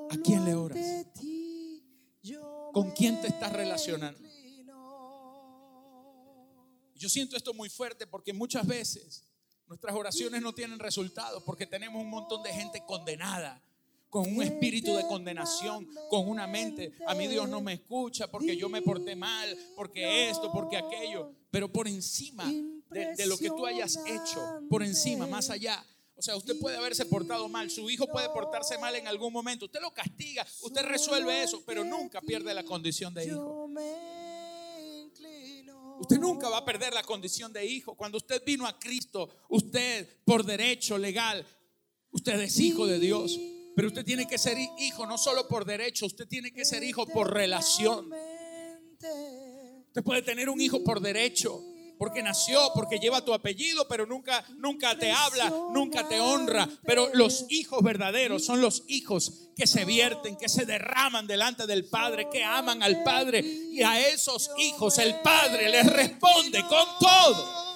¿A 0.09 0.17
quién 0.25 0.45
le 0.45 0.55
oras? 0.55 0.79
¿Con 2.73 2.93
quién 2.93 3.21
te 3.21 3.27
estás 3.27 3.53
relacionando? 3.53 4.21
Yo 6.95 7.09
siento 7.11 7.37
esto 7.37 7.53
muy 7.53 7.69
fuerte 7.69 8.07
porque 8.07 8.33
muchas 8.33 8.67
veces 8.67 9.25
nuestras 9.67 9.95
oraciones 9.95 10.41
no 10.41 10.55
tienen 10.55 10.79
resultados 10.79 11.43
porque 11.43 11.67
tenemos 11.67 12.01
un 12.01 12.09
montón 12.09 12.43
de 12.43 12.53
gente 12.53 12.83
condenada 12.87 13.63
con 14.17 14.35
un 14.35 14.43
espíritu 14.43 14.97
de 14.97 15.07
condenación, 15.07 15.87
con 16.09 16.27
una 16.27 16.47
mente, 16.47 16.91
a 17.07 17.15
mí 17.15 17.29
Dios 17.29 17.47
no 17.51 17.61
me 17.61 17.75
escucha 17.75 18.31
porque 18.31 18.57
yo 18.57 18.71
me 18.71 18.81
porté 18.81 19.15
mal, 19.15 19.55
porque 19.77 20.31
esto, 20.31 20.51
porque 20.51 20.79
aquello, 20.79 21.35
pero 21.51 21.71
por 21.71 21.87
encima 21.87 22.47
de, 22.47 23.15
de 23.15 23.27
lo 23.27 23.37
que 23.37 23.49
tú 23.49 23.67
hayas 23.67 23.99
hecho, 24.07 24.63
por 24.71 24.83
encima, 24.83 25.27
más 25.27 25.51
allá, 25.51 25.85
o 26.15 26.23
sea, 26.23 26.35
usted 26.35 26.59
puede 26.59 26.79
haberse 26.79 27.05
portado 27.05 27.47
mal, 27.51 27.71
su 27.71 27.91
hijo 27.91 28.07
puede 28.07 28.31
portarse 28.31 28.79
mal 28.79 28.97
en 28.97 29.07
algún 29.07 29.35
momento, 29.35 29.67
usted 29.67 29.83
lo 29.83 29.93
castiga, 29.93 30.47
usted 30.63 30.81
resuelve 30.87 31.43
eso, 31.43 31.63
pero 31.67 31.85
nunca 31.85 32.23
pierde 32.23 32.55
la 32.55 32.65
condición 32.65 33.13
de 33.13 33.27
hijo. 33.27 33.69
Usted 36.01 36.19
nunca 36.19 36.49
va 36.49 36.57
a 36.57 36.65
perder 36.65 36.95
la 36.95 37.03
condición 37.03 37.53
de 37.53 37.67
hijo. 37.67 37.95
Cuando 37.95 38.17
usted 38.17 38.43
vino 38.47 38.67
a 38.67 38.79
Cristo, 38.79 39.29
usted 39.51 40.09
por 40.25 40.43
derecho 40.43 40.97
legal, 40.97 41.47
usted 42.13 42.41
es 42.41 42.59
hijo 42.61 42.87
de 42.87 42.99
Dios. 42.99 43.39
Pero 43.77 43.89
usted 43.89 44.07
tiene 44.07 44.27
que 44.27 44.39
ser 44.39 44.57
hijo 44.79 45.07
no 45.07 45.19
solo 45.19 45.47
por 45.47 45.67
derecho, 45.67 46.07
usted 46.07 46.27
tiene 46.27 46.51
que 46.51 46.65
ser 46.65 46.83
hijo 46.83 47.07
por 47.07 47.31
relación. 47.35 48.11
Usted 48.97 50.03
puede 50.03 50.23
tener 50.23 50.49
un 50.49 50.59
hijo 50.63 50.83
por 50.83 50.99
derecho, 50.99 51.63
porque 51.99 52.23
nació, 52.23 52.71
porque 52.75 52.99
lleva 52.99 53.23
tu 53.23 53.35
apellido, 53.35 53.87
pero 53.87 54.07
nunca, 54.07 54.43
nunca 54.57 54.97
te 54.99 55.13
habla, 55.13 55.51
nunca 55.75 56.09
te 56.09 56.19
honra. 56.19 56.67
Pero 56.87 57.11
los 57.13 57.45
hijos 57.51 57.83
verdaderos 57.83 58.47
son 58.47 58.63
los 58.63 58.83
hijos 58.89 59.51
que 59.55 59.67
se 59.67 59.85
vierten, 59.85 60.37
que 60.37 60.49
se 60.49 60.65
derraman 60.65 61.27
delante 61.27 61.67
del 61.67 61.85
Padre, 61.85 62.31
que 62.33 62.43
aman 62.43 62.83
al 62.83 63.03
Padre. 63.03 63.41
Y 63.41 63.83
a 63.83 64.09
esos 64.09 64.51
hijos 64.57 64.97
el 64.97 65.17
Padre 65.21 65.69
les 65.69 65.93
responde 65.93 66.63
con 66.63 66.87
todo. 66.99 67.76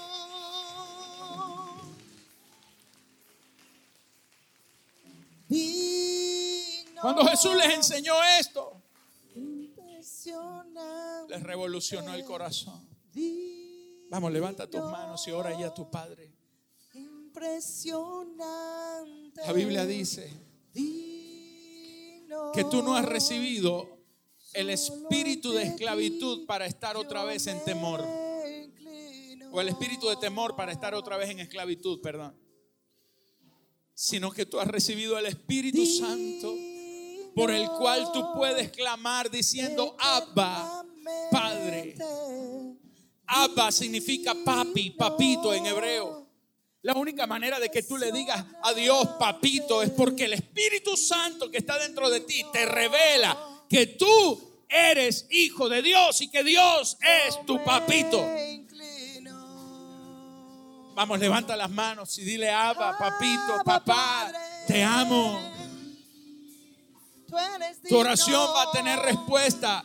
Cuando 7.01 7.25
Jesús 7.27 7.57
les 7.57 7.75
enseñó 7.75 8.15
esto, 8.39 8.83
les 11.29 11.43
revolucionó 11.43 12.15
el 12.15 12.25
corazón. 12.25 12.89
Vamos, 14.11 14.33
levanta 14.33 14.69
tus 14.69 14.83
manos 14.83 15.27
y 15.29 15.31
ora 15.31 15.59
ya 15.59 15.69
a 15.69 15.75
tu 15.75 15.91
Padre. 15.91 16.35
Impresionante. 16.95 19.41
La 19.47 19.53
Biblia 19.53 19.87
dice 19.87 20.31
que 22.53 22.65
tú 22.71 22.83
no 22.83 22.97
has 22.97 23.05
recibido 23.05 23.99
el 24.53 24.71
espíritu 24.71 25.53
de 25.53 25.65
esclavitud 25.65 26.47
para 26.47 26.67
estar 26.67 26.97
otra 26.97 27.25
vez 27.25 27.47
en 27.47 27.63
temor. 27.65 28.05
O 29.53 29.61
el 29.61 29.69
espíritu 29.69 30.09
de 30.09 30.17
temor 30.17 30.55
para 30.55 30.73
estar 30.73 30.95
otra 30.95 31.17
vez 31.17 31.31
en 31.31 31.41
esclavitud, 31.41 32.01
perdón. 32.01 32.37
Sino 34.03 34.31
que 34.31 34.47
tú 34.47 34.59
has 34.59 34.67
recibido 34.67 35.19
el 35.19 35.27
Espíritu 35.27 35.85
Santo 35.85 36.57
por 37.35 37.51
el 37.51 37.69
cual 37.69 38.11
tú 38.15 38.33
puedes 38.35 38.71
clamar 38.71 39.31
diciendo, 39.31 39.95
Abba, 39.99 40.87
Padre. 41.31 41.97
Abba 43.27 43.71
significa 43.71 44.35
papi, 44.43 44.93
papito 44.93 45.53
en 45.53 45.67
hebreo. 45.67 46.27
La 46.81 46.95
única 46.95 47.27
manera 47.27 47.61
de 47.61 47.69
que 47.69 47.83
tú 47.83 47.99
le 47.99 48.11
digas 48.11 48.43
a 48.63 48.73
Dios, 48.73 49.07
papito, 49.19 49.83
es 49.83 49.91
porque 49.91 50.25
el 50.25 50.33
Espíritu 50.33 50.97
Santo 50.97 51.51
que 51.51 51.59
está 51.59 51.79
dentro 51.79 52.09
de 52.09 52.21
ti 52.21 52.43
te 52.55 52.65
revela 52.65 53.37
que 53.69 53.87
tú 53.87 54.65
eres 54.67 55.27
hijo 55.29 55.69
de 55.69 55.83
Dios 55.83 56.23
y 56.23 56.31
que 56.31 56.43
Dios 56.43 56.97
es 57.27 57.45
tu 57.45 57.63
papito. 57.63 58.27
Vamos, 60.95 61.19
levanta 61.19 61.57
las 61.57 61.71
manos 61.71 62.19
y 62.19 62.25
dile, 62.25 62.51
Abba, 62.51 62.97
papito, 62.99 63.63
papá, 63.65 64.33
te 64.67 64.83
amo. 64.83 65.41
Tu 67.89 67.97
oración 67.97 68.49
va 68.55 68.63
a 68.63 68.73
tener 68.73 68.99
respuesta. 68.99 69.85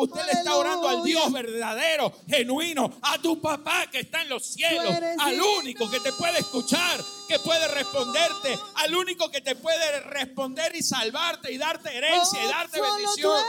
Usted 0.00 0.26
le 0.26 0.32
está 0.32 0.54
orando 0.54 0.88
al 0.88 1.02
Dios 1.02 1.32
verdadero, 1.32 2.12
genuino, 2.28 3.00
a 3.02 3.18
tu 3.18 3.40
papá 3.40 3.88
que 3.90 3.98
está 3.98 4.22
en 4.22 4.28
los 4.28 4.46
cielos, 4.46 4.94
al 5.18 5.42
único 5.42 5.90
que 5.90 5.98
te 5.98 6.12
puede 6.12 6.38
escuchar, 6.38 7.00
que 7.26 7.40
puede 7.40 7.66
responderte, 7.66 8.56
al 8.76 8.94
único 8.94 9.28
que 9.28 9.40
te 9.40 9.56
puede 9.56 10.00
responder 10.02 10.76
y 10.76 10.84
salvarte 10.84 11.50
y 11.50 11.58
darte 11.58 11.96
herencia 11.96 12.40
y 12.40 12.46
oh, 12.46 12.48
darte 12.48 12.80
bendición. 12.80 13.42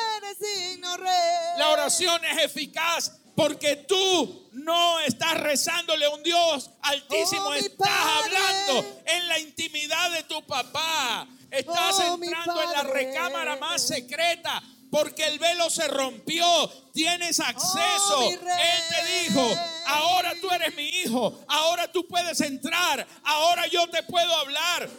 La 1.60 1.70
oración 1.70 2.26
es 2.26 2.46
eficaz 2.46 3.20
porque 3.39 3.77
tú 3.77 4.50
no 4.51 5.00
estás 5.00 5.36
rezándole 5.39 6.03
a 6.03 6.10
un 6.10 6.22
Dios 6.22 6.69
altísimo, 6.81 7.46
oh, 7.46 7.53
estás 7.53 7.89
hablando 7.89 9.01
en 9.05 9.27
la 9.29 9.39
intimidad 9.39 10.12
de 10.12 10.24
tu 10.24 10.46
papá. 10.46 11.25
Estás 11.50 12.00
oh, 12.00 12.15
entrando 12.15 12.62
en 12.62 12.72
la 12.74 12.84
recámara 12.84 13.55
más 13.55 13.88
secreta 13.88 14.62
porque 14.91 15.25
el 15.25 15.39
velo 15.39 15.69
se 15.69 15.88
rompió. 15.88 16.67
Tienes 16.93 17.39
acceso. 17.39 18.17
Oh, 18.17 18.29
Él 18.29 18.39
te 18.41 19.29
dijo, 19.29 19.55
ahora 19.86 20.34
tú 20.41 20.51
eres 20.51 20.75
mi 20.75 20.89
hijo, 20.89 21.39
ahora 21.48 21.89
tú 21.89 22.05
puedes 22.10 22.41
entrar, 22.41 23.08
ahora 23.24 23.67
yo 23.67 23.88
te 23.88 24.03
puedo 24.03 24.36
hablar. 24.36 24.89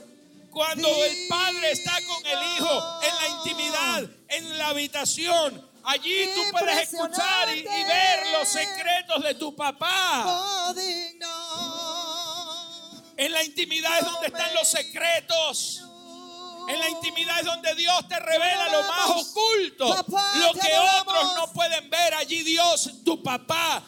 Cuando 0.50 0.88
el 0.88 1.28
padre 1.28 1.72
está 1.72 1.92
con 2.06 2.26
el 2.26 2.38
hijo 2.56 3.00
en 3.02 3.16
la 3.16 3.28
intimidad, 3.36 4.10
en 4.28 4.58
la 4.58 4.68
habitación, 4.68 5.69
allí 5.84 6.28
tú 6.34 6.40
puedes 6.52 6.90
escuchar 6.90 7.56
y, 7.56 7.62
ver 7.62 8.26
los 8.38 8.48
secretos 8.48 9.22
de 9.22 9.34
tu 9.34 9.54
papá. 9.54 10.72
En 13.16 13.32
la 13.32 13.44
intimidad 13.44 13.98
es 13.98 14.04
donde 14.04 14.26
están 14.28 14.54
los 14.54 14.68
secretos. 14.68 15.84
En 16.68 16.78
la 16.78 16.88
intimidad 16.88 17.40
es 17.40 17.46
donde 17.46 17.74
Dios 17.74 18.08
te 18.08 18.18
revela 18.18 18.68
lo 18.68 18.82
más 18.82 19.10
oculto, 19.10 19.88
lo 19.88 20.52
que 20.52 20.72
otros 21.00 21.34
no 21.34 21.52
pueden 21.52 21.90
ver. 21.90 22.14
Allí 22.14 22.42
Dios, 22.42 23.02
tu 23.04 23.22
papá, 23.22 23.82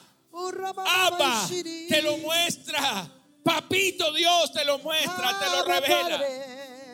Abba, 0.87 1.47
te 1.49 2.03
lo 2.03 2.17
muestra. 2.19 3.09
Papito 3.45 4.13
Dios 4.13 4.53
te 4.53 4.65
lo 4.65 4.79
muestra, 4.79 5.39
te 5.39 5.51
lo 5.51 5.65
revela. 5.65 6.21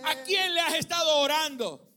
¿A 0.04 0.14
quién 0.24 0.54
le 0.54 0.60
has 0.60 0.74
estado 0.74 1.18
orando? 1.18 1.87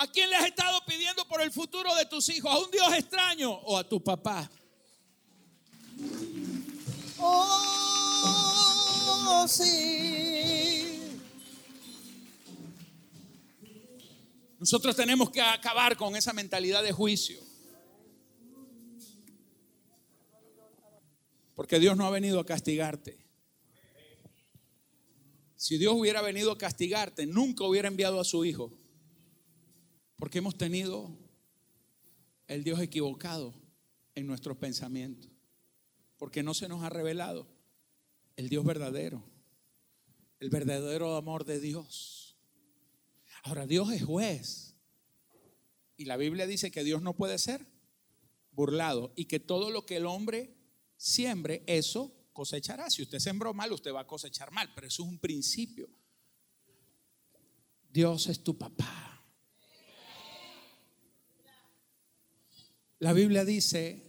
¿A 0.00 0.06
quién 0.06 0.30
le 0.30 0.36
has 0.36 0.46
estado 0.46 0.80
pidiendo 0.86 1.26
por 1.26 1.42
el 1.42 1.50
futuro 1.50 1.92
de 1.96 2.06
tus 2.06 2.28
hijos? 2.28 2.52
¿A 2.52 2.58
un 2.58 2.70
Dios 2.70 2.86
extraño 2.94 3.50
o 3.50 3.76
a 3.76 3.82
tu 3.82 4.00
papá? 4.00 4.48
Oh, 7.18 9.44
sí. 9.48 11.00
Nosotros 14.60 14.94
tenemos 14.94 15.30
que 15.30 15.40
acabar 15.40 15.96
con 15.96 16.14
esa 16.14 16.32
mentalidad 16.32 16.84
de 16.84 16.92
juicio. 16.92 17.40
Porque 21.56 21.80
Dios 21.80 21.96
no 21.96 22.06
ha 22.06 22.10
venido 22.10 22.38
a 22.38 22.46
castigarte. 22.46 23.18
Si 25.56 25.76
Dios 25.76 25.92
hubiera 25.94 26.22
venido 26.22 26.52
a 26.52 26.58
castigarte, 26.58 27.26
nunca 27.26 27.64
hubiera 27.64 27.88
enviado 27.88 28.20
a 28.20 28.24
su 28.24 28.44
Hijo. 28.44 28.77
Porque 30.18 30.38
hemos 30.38 30.58
tenido 30.58 31.16
el 32.46 32.64
Dios 32.64 32.80
equivocado 32.80 33.54
en 34.14 34.26
nuestros 34.26 34.56
pensamientos. 34.56 35.30
Porque 36.16 36.42
no 36.42 36.54
se 36.54 36.68
nos 36.68 36.82
ha 36.82 36.90
revelado 36.90 37.46
el 38.36 38.48
Dios 38.48 38.64
verdadero. 38.64 39.22
El 40.40 40.50
verdadero 40.50 41.16
amor 41.16 41.44
de 41.44 41.60
Dios. 41.60 42.36
Ahora, 43.44 43.66
Dios 43.66 43.92
es 43.92 44.04
juez. 44.04 44.74
Y 45.96 46.04
la 46.04 46.16
Biblia 46.16 46.46
dice 46.46 46.70
que 46.70 46.84
Dios 46.84 47.02
no 47.02 47.14
puede 47.14 47.38
ser 47.38 47.66
burlado 48.52 49.12
y 49.16 49.26
que 49.26 49.40
todo 49.40 49.70
lo 49.70 49.86
que 49.86 49.96
el 49.96 50.06
hombre 50.06 50.58
siembre, 50.98 51.62
eso 51.66 52.12
cosechará. 52.32 52.90
Si 52.90 53.02
usted 53.02 53.20
sembró 53.20 53.54
mal, 53.54 53.72
usted 53.72 53.92
va 53.94 54.00
a 54.00 54.06
cosechar 54.06 54.50
mal, 54.50 54.70
pero 54.74 54.86
eso 54.86 55.02
es 55.02 55.08
un 55.08 55.18
principio. 55.18 55.88
Dios 57.88 58.26
es 58.26 58.42
tu 58.42 58.56
papá. 58.58 59.17
La 63.00 63.12
Biblia 63.12 63.44
dice, 63.44 64.02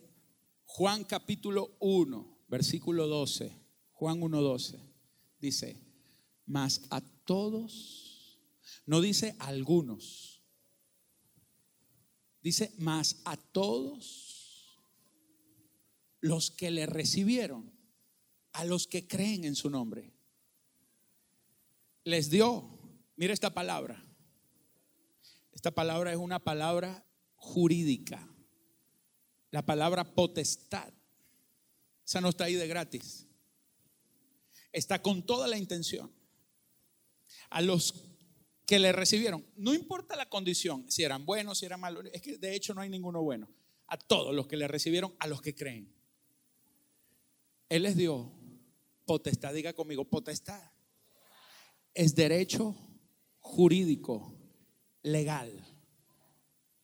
Juan 0.65 1.03
capítulo 1.03 1.75
1, 1.79 2.45
versículo 2.47 3.07
12, 3.07 3.55
Juan 3.93 4.23
1, 4.23 4.41
12, 4.41 4.79
dice, 5.39 5.79
mas 6.45 6.81
a 6.89 7.01
todos 7.01 8.09
no 8.85 9.01
dice 9.01 9.35
algunos. 9.37 10.41
Dice 12.41 12.73
más 12.79 13.21
a 13.25 13.37
todos 13.37 14.79
los 16.21 16.49
que 16.49 16.71
le 16.71 16.87
recibieron, 16.87 17.71
a 18.53 18.65
los 18.65 18.87
que 18.87 19.07
creen 19.07 19.43
en 19.43 19.55
su 19.55 19.69
nombre. 19.69 20.13
Les 22.03 22.31
dio, 22.31 22.79
mira 23.15 23.33
esta 23.33 23.53
palabra. 23.53 24.03
Esta 25.51 25.69
palabra 25.69 26.11
es 26.11 26.17
una 26.17 26.39
palabra 26.39 27.05
jurídica. 27.35 28.27
La 29.51 29.65
palabra 29.65 30.03
potestad. 30.03 30.93
Esa 32.05 32.21
no 32.21 32.29
está 32.29 32.45
ahí 32.45 32.55
de 32.55 32.67
gratis. 32.67 33.27
Está 34.71 35.01
con 35.01 35.25
toda 35.25 35.47
la 35.47 35.57
intención. 35.57 36.11
A 37.49 37.61
los 37.61 37.93
que 38.65 38.77
le 38.77 38.91
recibieron, 38.91 39.43
no 39.55 39.73
importa 39.73 40.15
la 40.15 40.29
condición, 40.29 40.85
si 40.91 41.03
eran 41.03 41.25
buenos, 41.25 41.57
si 41.57 41.65
eran 41.65 41.79
malos, 41.79 42.05
es 42.13 42.21
que 42.21 42.37
de 42.37 42.53
hecho 42.53 42.75
no 42.75 42.81
hay 42.81 42.89
ninguno 42.89 43.23
bueno, 43.23 43.49
a 43.87 43.97
todos 43.97 44.33
los 44.35 44.47
que 44.47 44.57
le 44.57 44.67
recibieron, 44.67 45.15
a 45.17 45.25
los 45.25 45.41
que 45.41 45.55
creen. 45.55 45.91
Él 47.67 47.83
les 47.83 47.97
dio 47.97 48.31
potestad, 49.05 49.55
diga 49.55 49.73
conmigo, 49.73 50.05
potestad. 50.05 50.61
Es 51.95 52.13
derecho 52.13 52.75
jurídico, 53.39 54.35
legal, 55.01 55.51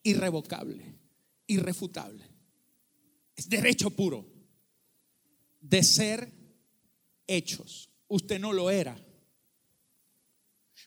irrevocable, 0.02 0.96
irrefutable. 1.46 2.35
Es 3.36 3.50
derecho 3.50 3.90
puro 3.90 4.26
de 5.60 5.84
ser 5.84 6.32
hechos. 7.28 7.90
Usted 8.08 8.40
no 8.40 8.54
lo 8.54 8.70
era. 8.70 8.98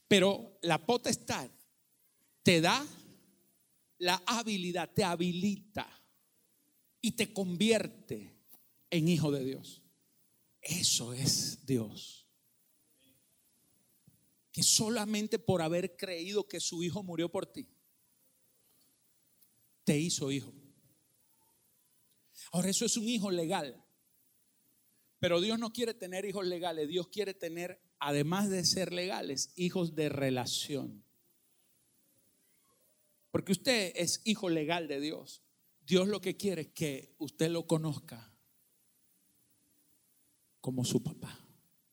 Pero 0.06 0.58
la 0.62 0.84
potestad 0.84 1.50
te 2.42 2.60
da 2.60 2.86
la 3.98 4.22
habilidad, 4.26 4.90
te 4.94 5.04
habilita 5.04 5.88
y 7.00 7.12
te 7.12 7.32
convierte 7.32 8.34
en 8.90 9.08
hijo 9.08 9.30
de 9.30 9.44
Dios. 9.44 9.82
Eso 10.62 11.12
es 11.12 11.66
Dios. 11.66 12.26
Que 14.52 14.62
solamente 14.62 15.38
por 15.38 15.62
haber 15.62 15.96
creído 15.96 16.48
que 16.48 16.60
su 16.60 16.82
hijo 16.82 17.02
murió 17.02 17.30
por 17.30 17.46
ti, 17.46 17.68
te 19.84 19.98
hizo 19.98 20.30
hijo. 20.30 20.52
Ahora 22.52 22.70
eso 22.70 22.84
es 22.84 22.96
un 22.96 23.08
hijo 23.08 23.30
legal. 23.30 23.84
Pero 25.18 25.40
Dios 25.40 25.58
no 25.58 25.72
quiere 25.72 25.94
tener 25.94 26.24
hijos 26.24 26.46
legales, 26.46 26.88
Dios 26.88 27.08
quiere 27.08 27.34
tener 27.34 27.80
además 27.98 28.48
de 28.48 28.64
ser 28.64 28.92
legales, 28.92 29.52
hijos 29.56 29.94
de 29.94 30.08
relación. 30.08 31.04
Porque 33.30 33.52
usted 33.52 33.92
es 33.96 34.22
hijo 34.24 34.48
legal 34.48 34.88
de 34.88 35.00
Dios. 35.00 35.42
Dios 35.80 36.08
lo 36.08 36.20
que 36.20 36.36
quiere 36.36 36.62
es 36.62 36.68
que 36.68 37.14
usted 37.18 37.50
lo 37.50 37.66
conozca 37.66 38.32
como 40.60 40.84
su 40.84 41.02
papá, 41.02 41.38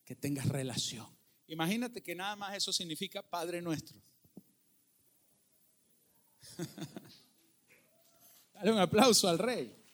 que 0.03 0.15
tenga 0.15 0.43
relación. 0.43 1.07
Imagínate 1.47 2.01
que 2.01 2.15
nada 2.15 2.35
más 2.35 2.55
eso 2.55 2.73
significa 2.73 3.21
Padre 3.21 3.61
nuestro. 3.61 4.01
Dale 8.53 8.71
un 8.71 8.79
aplauso 8.79 9.27
al 9.27 9.39
rey. 9.39 9.84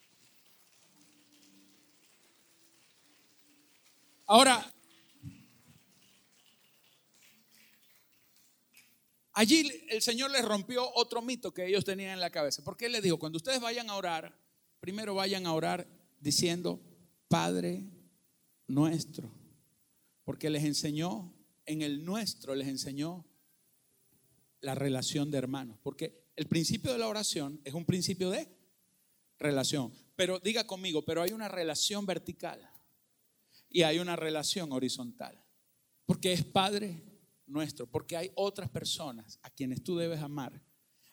Ahora, 4.32 4.66
Allí 9.34 9.70
el 9.90 10.02
Señor 10.02 10.32
les 10.32 10.46
rompió 10.46 10.90
otro 10.94 11.22
mito 11.22 11.54
que 11.54 11.66
ellos 11.66 11.84
tenían 11.84 12.12
en 12.12 12.20
la 12.22 12.30
cabeza. 12.30 12.64
Porque 12.64 12.86
Él 12.86 12.94
les 12.94 13.04
dijo, 13.04 13.20
cuando 13.20 13.38
ustedes 13.38 13.60
vayan 13.60 13.90
a 13.90 13.96
orar, 13.96 14.38
primero 14.80 15.16
vayan 15.16 15.46
a 15.46 15.54
orar 15.54 15.86
diciendo, 16.22 16.82
Padre 17.28 17.84
nuestro. 18.68 19.30
Porque 20.24 20.50
les 20.50 20.64
enseñó, 20.64 21.34
en 21.66 21.82
el 21.82 22.06
nuestro 22.06 22.56
les 22.56 22.70
enseñó 22.70 23.26
la 24.62 24.76
relación 24.76 25.30
de 25.30 25.40
hermanos. 25.40 25.78
Porque 25.84 26.24
el 26.38 26.48
principio 26.48 26.94
de 26.94 27.00
la 27.00 27.10
oración 27.10 27.60
es 27.66 27.74
un 27.74 27.86
principio 27.86 28.30
de 28.30 28.48
relación. 29.40 29.94
Pero 30.16 30.40
diga 30.40 30.66
conmigo, 30.66 31.04
pero 31.04 31.22
hay 31.22 31.32
una 31.32 31.50
relación 31.50 32.06
vertical 32.06 32.71
y 33.72 33.84
hay 33.84 34.00
una 34.00 34.16
relación 34.16 34.72
horizontal. 34.72 35.42
Porque 36.06 36.34
es 36.34 36.44
Padre 36.44 37.02
nuestro, 37.48 37.88
porque 37.88 38.18
hay 38.18 38.32
otras 38.36 38.70
personas 38.70 39.40
a 39.42 39.50
quienes 39.50 39.84
tú 39.84 39.98
debes 39.98 40.22
amar, 40.22 40.62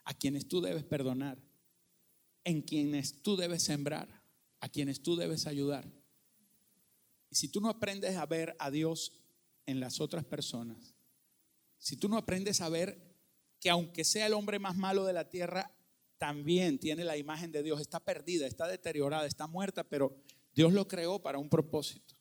a 0.05 0.15
quienes 0.15 0.49
tú 0.49 0.61
debes 0.61 0.85
perdonar, 0.85 1.39
en 2.45 2.63
quienes 2.63 3.23
tú 3.23 3.37
debes 3.37 3.63
sembrar, 3.63 4.09
a 4.61 4.69
quienes 4.69 5.03
tú 5.03 5.17
debes 5.17 5.47
ayudar. 5.47 5.91
Y 7.31 7.37
si 7.37 7.49
tú 7.49 7.61
no 7.61 7.69
aprendes 7.69 8.17
a 8.17 8.27
ver 8.27 8.57
a 8.59 8.71
Dios 8.71 9.13
en 9.67 9.81
las 9.81 10.01
otras 10.01 10.25
personas, 10.25 10.95
si 11.79 11.97
tú 11.97 12.09
no 12.09 12.17
aprendes 12.17 12.61
a 12.61 12.69
ver 12.69 13.07
que 13.61 13.71
aunque 13.71 14.05
sea 14.05 14.27
el 14.27 14.35
hombre 14.35 14.59
más 14.59 14.77
malo 14.77 15.05
de 15.05 15.13
la 15.13 15.29
tierra, 15.29 15.73
también 16.17 16.79
tiene 16.79 17.05
la 17.05 17.17
imagen 17.17 17.53
de 17.53 17.63
Dios, 17.63 17.81
está 17.81 18.01
perdida, 18.01 18.47
está 18.47 18.67
deteriorada, 18.67 19.27
está 19.27 19.47
muerta, 19.47 19.85
pero 19.85 20.17
Dios 20.55 20.73
lo 20.73 20.89
creó 20.89 21.21
para 21.21 21.39
un 21.39 21.49
propósito. 21.49 22.18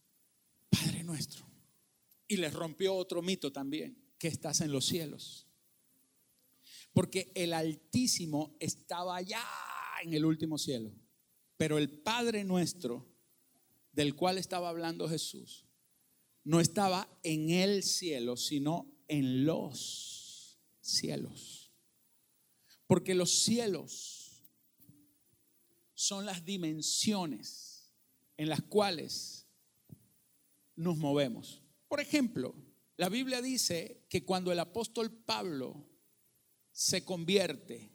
Nuestro. 1.07 1.45
Y 2.27 2.35
les 2.35 2.53
rompió 2.53 2.93
otro 2.93 3.21
mito 3.21 3.53
también, 3.53 3.97
que 4.19 4.27
estás 4.27 4.59
en 4.59 4.73
los 4.73 4.85
cielos. 4.85 5.47
Porque 6.91 7.31
el 7.33 7.53
Altísimo 7.53 8.57
estaba 8.59 9.15
allá 9.15 9.41
en 10.03 10.13
el 10.13 10.25
último 10.25 10.57
cielo. 10.57 10.93
Pero 11.55 11.77
el 11.77 11.89
Padre 11.89 12.43
nuestro, 12.43 13.07
del 13.93 14.15
cual 14.15 14.37
estaba 14.37 14.67
hablando 14.67 15.07
Jesús, 15.07 15.65
no 16.43 16.59
estaba 16.59 17.07
en 17.23 17.51
el 17.51 17.83
cielo, 17.83 18.35
sino 18.35 18.93
en 19.07 19.45
los 19.45 20.59
cielos. 20.81 21.71
Porque 22.85 23.15
los 23.15 23.31
cielos 23.31 24.41
son 25.93 26.25
las 26.25 26.43
dimensiones 26.43 27.93
en 28.35 28.49
las 28.49 28.61
cuales 28.61 29.46
nos 30.77 30.95
movemos. 30.95 31.61
Por 31.89 31.99
ejemplo, 31.99 32.55
la 32.95 33.09
Biblia 33.09 33.41
dice 33.41 34.05
que 34.09 34.23
cuando 34.23 34.51
el 34.51 34.59
apóstol 34.59 35.11
Pablo 35.11 35.89
se 36.71 37.03
convierte, 37.03 37.91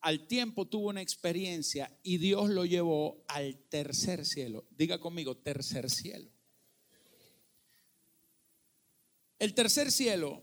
al 0.00 0.26
tiempo 0.28 0.68
tuvo 0.68 0.90
una 0.90 1.02
experiencia 1.02 1.98
y 2.02 2.18
Dios 2.18 2.50
lo 2.50 2.64
llevó 2.66 3.24
al 3.26 3.58
tercer 3.68 4.24
cielo. 4.24 4.66
Diga 4.70 5.00
conmigo, 5.00 5.38
tercer 5.38 5.90
cielo. 5.90 6.30
El 9.38 9.54
tercer 9.54 9.90
cielo, 9.90 10.42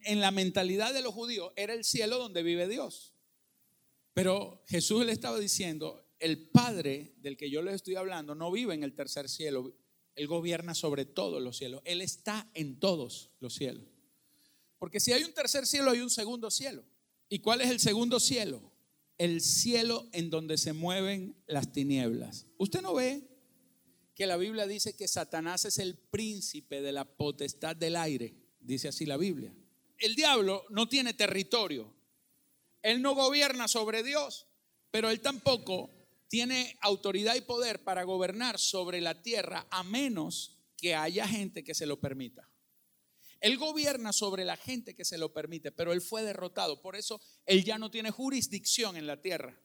en 0.00 0.20
la 0.20 0.30
mentalidad 0.30 0.92
de 0.92 1.02
los 1.02 1.14
judíos, 1.14 1.52
era 1.56 1.74
el 1.74 1.84
cielo 1.84 2.18
donde 2.18 2.42
vive 2.42 2.66
Dios. 2.66 3.14
Pero 4.14 4.64
Jesús 4.66 5.04
le 5.04 5.12
estaba 5.12 5.38
diciendo, 5.38 6.04
el 6.18 6.48
Padre 6.50 7.14
del 7.18 7.36
que 7.36 7.50
yo 7.50 7.62
les 7.62 7.76
estoy 7.76 7.94
hablando 7.96 8.34
no 8.34 8.50
vive 8.50 8.74
en 8.74 8.82
el 8.82 8.94
tercer 8.94 9.28
cielo, 9.28 9.74
Él 10.18 10.26
gobierna 10.26 10.74
sobre 10.74 11.04
todos 11.04 11.42
los 11.42 11.56
cielos, 11.56 11.80
Él 11.84 12.00
está 12.02 12.50
en 12.54 12.78
todos 12.78 13.30
los 13.40 13.54
cielos. 13.54 13.84
Porque 14.78 15.00
si 15.00 15.12
hay 15.12 15.24
un 15.24 15.32
tercer 15.32 15.66
cielo, 15.66 15.90
hay 15.90 16.00
un 16.00 16.10
segundo 16.10 16.50
cielo. 16.50 16.84
¿Y 17.28 17.40
cuál 17.40 17.60
es 17.60 17.70
el 17.70 17.80
segundo 17.80 18.20
cielo? 18.20 18.72
el 19.18 19.40
cielo 19.40 20.08
en 20.12 20.30
donde 20.30 20.56
se 20.56 20.72
mueven 20.72 21.36
las 21.46 21.72
tinieblas. 21.72 22.46
¿Usted 22.56 22.80
no 22.80 22.94
ve 22.94 23.28
que 24.14 24.26
la 24.26 24.36
Biblia 24.36 24.66
dice 24.66 24.96
que 24.96 25.08
Satanás 25.08 25.64
es 25.64 25.78
el 25.78 25.96
príncipe 25.96 26.80
de 26.80 26.92
la 26.92 27.04
potestad 27.04 27.76
del 27.76 27.96
aire? 27.96 28.34
Dice 28.60 28.88
así 28.88 29.04
la 29.06 29.16
Biblia. 29.16 29.52
El 29.98 30.14
diablo 30.14 30.64
no 30.70 30.88
tiene 30.88 31.14
territorio. 31.14 31.92
Él 32.82 33.02
no 33.02 33.14
gobierna 33.16 33.66
sobre 33.66 34.04
Dios, 34.04 34.46
pero 34.92 35.10
él 35.10 35.20
tampoco 35.20 35.90
tiene 36.28 36.76
autoridad 36.80 37.34
y 37.34 37.40
poder 37.40 37.82
para 37.82 38.04
gobernar 38.04 38.58
sobre 38.58 39.00
la 39.00 39.22
tierra 39.22 39.66
a 39.70 39.82
menos 39.82 40.56
que 40.76 40.94
haya 40.94 41.26
gente 41.26 41.64
que 41.64 41.74
se 41.74 41.86
lo 41.86 41.98
permita. 41.98 42.48
Él 43.40 43.56
gobierna 43.56 44.12
sobre 44.12 44.44
la 44.44 44.56
gente 44.56 44.94
que 44.94 45.04
se 45.04 45.18
lo 45.18 45.32
permite, 45.32 45.72
pero 45.72 45.92
él 45.92 46.00
fue 46.00 46.22
derrotado. 46.22 46.80
Por 46.80 46.96
eso 46.96 47.20
él 47.46 47.64
ya 47.64 47.78
no 47.78 47.90
tiene 47.90 48.10
jurisdicción 48.10 48.96
en 48.96 49.06
la 49.06 49.20
tierra. 49.20 49.58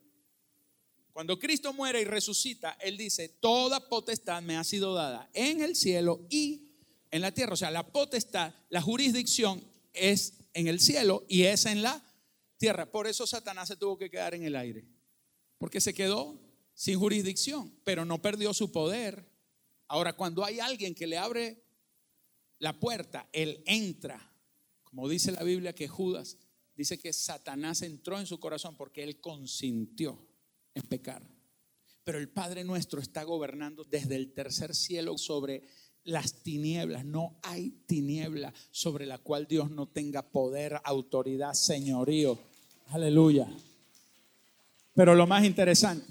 Cuando 1.12 1.38
Cristo 1.38 1.74
muere 1.74 2.02
y 2.02 2.06
resucita, 2.06 2.78
él 2.82 2.98
dice, 2.98 3.30
toda 3.30 3.88
potestad 3.88 4.42
me 4.42 4.58
ha 4.58 4.64
sido 4.64 4.96
dada 4.96 5.30
en 5.34 5.62
el 5.62 5.76
cielo 5.76 6.26
y 6.30 6.72
en 7.12 7.22
la 7.22 7.32
tierra. 7.32 7.54
O 7.54 7.58
sea, 7.58 7.72
la 7.72 7.92
potestad, 7.92 8.54
la 8.70 8.82
jurisdicción 8.82 9.64
es 9.94 10.34
en 10.54 10.68
el 10.68 10.80
cielo 10.80 11.24
y 11.28 11.44
es 11.44 11.66
en 11.66 11.84
la 11.84 12.04
tierra. 12.58 12.92
Por 12.92 13.08
eso 13.08 13.28
Satanás 13.28 13.68
se 13.68 13.76
tuvo 13.76 13.98
que 13.98 14.10
quedar 14.10 14.34
en 14.34 14.44
el 14.44 14.56
aire. 14.56 14.86
Porque 15.60 15.82
se 15.82 15.94
quedó 15.94 16.40
sin 16.74 17.00
jurisdicción, 17.00 17.74
pero 17.84 18.06
no 18.06 18.22
perdió 18.22 18.54
su 18.54 18.72
poder. 18.72 19.26
Ahora, 19.88 20.14
cuando 20.14 20.44
hay 20.44 20.60
alguien 20.60 20.96
que 20.96 21.08
le 21.08 21.18
abre 21.18 21.64
la 22.60 22.80
puerta, 22.80 23.28
él 23.32 23.62
entra. 23.66 24.32
Como 24.84 25.10
dice 25.10 25.32
la 25.32 25.44
Biblia 25.44 25.74
que 25.74 25.88
Judas 25.88 26.38
dice 26.76 26.98
que 26.98 27.14
Satanás 27.14 27.82
entró 27.82 28.20
en 28.20 28.26
su 28.26 28.40
corazón 28.40 28.76
porque 28.76 29.04
él 29.04 29.20
consintió 29.20 30.20
en 30.74 30.84
pecar. 30.84 31.22
Pero 32.04 32.18
el 32.18 32.30
Padre 32.30 32.64
nuestro 32.64 33.00
está 33.00 33.24
gobernando 33.24 33.84
desde 33.84 34.16
el 34.16 34.34
tercer 34.34 34.76
cielo 34.76 35.18
sobre 35.18 35.64
las 36.04 36.44
tinieblas. 36.44 37.06
No 37.06 37.40
hay 37.44 37.72
tiniebla 37.86 38.54
sobre 38.72 39.06
la 39.06 39.18
cual 39.18 39.48
Dios 39.48 39.72
no 39.72 39.88
tenga 39.88 40.22
poder, 40.22 40.80
autoridad, 40.84 41.54
señorío. 41.54 42.38
Aleluya. 42.88 43.48
Pero 44.94 45.16
lo 45.16 45.26
más 45.26 45.46
interesante, 45.46 46.06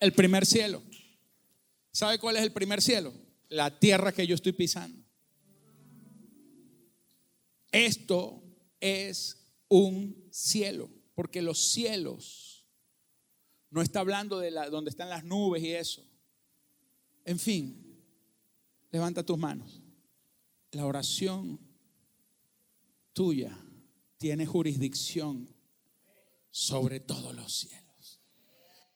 el 0.00 0.12
primer 0.12 0.46
cielo. 0.46 0.82
¿Sabe 1.92 2.18
cuál 2.18 2.36
es 2.36 2.42
el 2.42 2.52
primer 2.52 2.82
cielo? 2.82 3.12
La 3.48 3.78
tierra 3.78 4.12
que 4.12 4.26
yo 4.26 4.34
estoy 4.34 4.52
pisando. 4.52 5.02
Esto 7.72 8.42
es 8.80 9.46
un 9.68 10.28
cielo, 10.30 10.90
porque 11.14 11.42
los 11.42 11.58
cielos 11.70 12.64
no 13.70 13.82
está 13.82 14.00
hablando 14.00 14.38
de 14.38 14.50
la, 14.50 14.70
donde 14.70 14.90
están 14.90 15.08
las 15.08 15.24
nubes 15.24 15.62
y 15.62 15.72
eso. 15.72 16.04
En 17.24 17.38
fin, 17.38 18.00
levanta 18.90 19.24
tus 19.24 19.38
manos. 19.38 19.82
La 20.72 20.86
oración 20.86 21.58
tuya 23.12 23.58
tiene 24.18 24.46
jurisdicción 24.46 25.48
sobre 26.50 27.00
todos 27.00 27.34
los 27.34 27.52
cielos. 27.52 27.85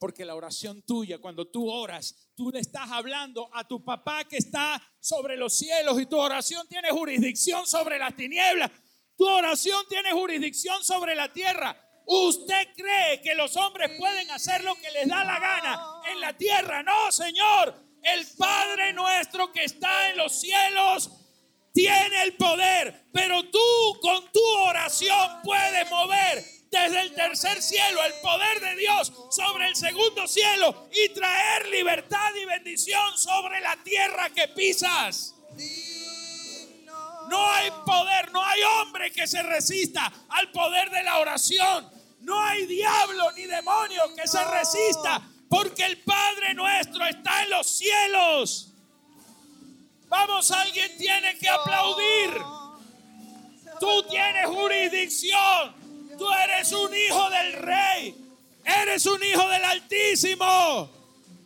Porque 0.00 0.24
la 0.24 0.34
oración 0.34 0.80
tuya, 0.80 1.18
cuando 1.18 1.46
tú 1.46 1.70
oras, 1.70 2.32
tú 2.34 2.50
le 2.50 2.60
estás 2.60 2.90
hablando 2.90 3.50
a 3.52 3.68
tu 3.68 3.84
papá 3.84 4.24
que 4.24 4.38
está 4.38 4.82
sobre 4.98 5.36
los 5.36 5.52
cielos 5.52 6.00
y 6.00 6.06
tu 6.06 6.16
oración 6.16 6.66
tiene 6.68 6.88
jurisdicción 6.90 7.66
sobre 7.66 7.98
las 7.98 8.16
tinieblas. 8.16 8.70
Tu 9.14 9.28
oración 9.28 9.84
tiene 9.90 10.12
jurisdicción 10.12 10.82
sobre 10.82 11.14
la 11.14 11.30
tierra. 11.30 11.76
¿Usted 12.06 12.68
cree 12.74 13.20
que 13.20 13.34
los 13.34 13.54
hombres 13.58 13.90
pueden 13.98 14.30
hacer 14.30 14.64
lo 14.64 14.74
que 14.76 14.90
les 14.90 15.06
da 15.06 15.22
la 15.22 15.38
gana 15.38 15.82
en 16.10 16.18
la 16.18 16.34
tierra? 16.34 16.82
No, 16.82 17.12
Señor. 17.12 17.74
El 18.02 18.26
Padre 18.38 18.94
nuestro 18.94 19.52
que 19.52 19.64
está 19.64 20.08
en 20.08 20.16
los 20.16 20.40
cielos 20.40 21.10
tiene 21.74 22.22
el 22.22 22.38
poder, 22.38 23.10
pero 23.12 23.50
tú 23.50 24.00
con 24.00 24.32
tu 24.32 24.44
oración 24.66 25.42
puedes 25.44 25.90
mover 25.90 26.59
desde 26.70 27.00
el 27.00 27.14
tercer 27.14 27.60
cielo 27.60 28.04
el 28.04 28.14
poder 28.22 28.60
de 28.60 28.76
Dios 28.76 29.12
sobre 29.30 29.66
el 29.66 29.74
segundo 29.74 30.26
cielo 30.28 30.88
y 30.92 31.08
traer 31.12 31.68
libertad 31.68 32.32
y 32.40 32.44
bendición 32.44 33.18
sobre 33.18 33.60
la 33.60 33.76
tierra 33.82 34.30
que 34.30 34.48
pisas. 34.48 35.34
No 37.28 37.50
hay 37.52 37.70
poder, 37.84 38.32
no 38.32 38.44
hay 38.44 38.60
hombre 38.78 39.10
que 39.10 39.26
se 39.26 39.42
resista 39.42 40.12
al 40.28 40.50
poder 40.52 40.90
de 40.90 41.02
la 41.02 41.18
oración. 41.18 41.90
No 42.20 42.40
hay 42.40 42.66
diablo 42.66 43.32
ni 43.32 43.44
demonio 43.44 44.02
que 44.14 44.28
se 44.28 44.44
resista 44.44 45.22
porque 45.48 45.84
el 45.84 45.98
Padre 45.98 46.54
nuestro 46.54 47.04
está 47.06 47.42
en 47.42 47.50
los 47.50 47.66
cielos. 47.66 48.72
Vamos, 50.08 50.50
alguien 50.50 50.96
tiene 50.98 51.36
que 51.38 51.48
aplaudir. 51.48 52.30
Tú 53.80 54.02
tienes 54.08 54.46
jurisdicción 54.46 55.79
Tú 56.20 56.26
eres 56.30 56.70
un 56.72 56.94
hijo 56.94 57.30
del 57.30 57.52
rey. 57.54 58.14
Eres 58.62 59.06
un 59.06 59.24
hijo 59.24 59.48
del 59.48 59.64
Altísimo. 59.64 60.90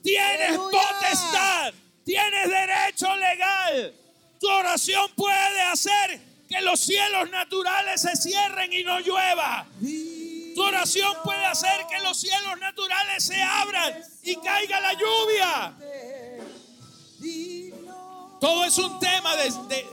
Tienes 0.03 0.59
potestad. 0.59 1.73
Tienes 2.05 2.51
derecho 2.51 3.15
legal. 3.15 3.95
Tu 4.41 4.49
oración 4.49 5.13
puede 5.15 5.61
hacer 5.63 6.21
que 6.49 6.61
los 6.63 6.81
cielos 6.81 7.31
naturales 7.31 8.01
se 8.01 8.17
cierren 8.17 8.73
y 8.73 8.83
no 8.83 8.99
llueva. 8.99 9.65
Tu 9.81 10.61
oración 10.61 11.19
puede 11.23 11.47
hacer 11.47 11.87
que 11.89 12.01
los 12.03 12.19
cielos 12.21 12.59
naturales 12.59 13.23
se 13.23 13.41
abran 13.41 14.03
y 14.25 14.35
caiga 14.35 14.81
la 14.81 14.93
lluvia. 14.95 15.75
Todo 18.41 18.65
es 18.65 18.77
un 18.79 18.99
tema 18.99 19.37
de, 19.37 19.51
de 19.69 19.87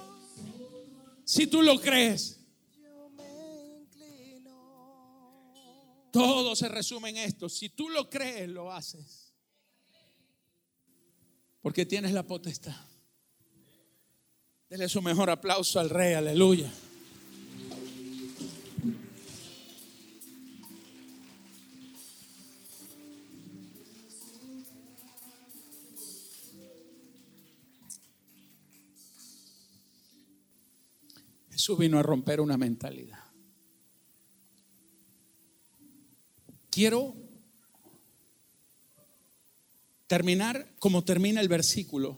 si 1.24 1.46
tú 1.46 1.62
lo 1.62 1.80
crees. 1.80 2.41
Todo 6.12 6.56
se 6.56 6.68
resume 6.68 7.10
en 7.10 7.18
esto. 7.18 7.48
Si 7.48 7.70
tú 7.70 7.90
lo 7.90 8.10
crees, 8.10 8.50
lo 8.50 8.72
haces. 8.72 9.34
Porque 11.62 11.86
tienes 11.86 12.12
la 12.12 12.24
potestad. 12.28 12.76
Dele 14.70 14.90
su 14.90 15.02
mejor 15.02 15.30
aplauso 15.30 15.80
al 15.80 15.90
rey, 15.90 16.14
aleluya. 16.14 16.72
Jesús 31.52 31.78
vino 31.78 32.00
a 32.00 32.04
romper 32.04 32.42
una 32.42 32.58
mentalidad. 32.58 33.31
Quiero 36.82 37.16
terminar 40.08 40.74
como 40.80 41.04
termina 41.04 41.40
el 41.40 41.48
versículo, 41.48 42.18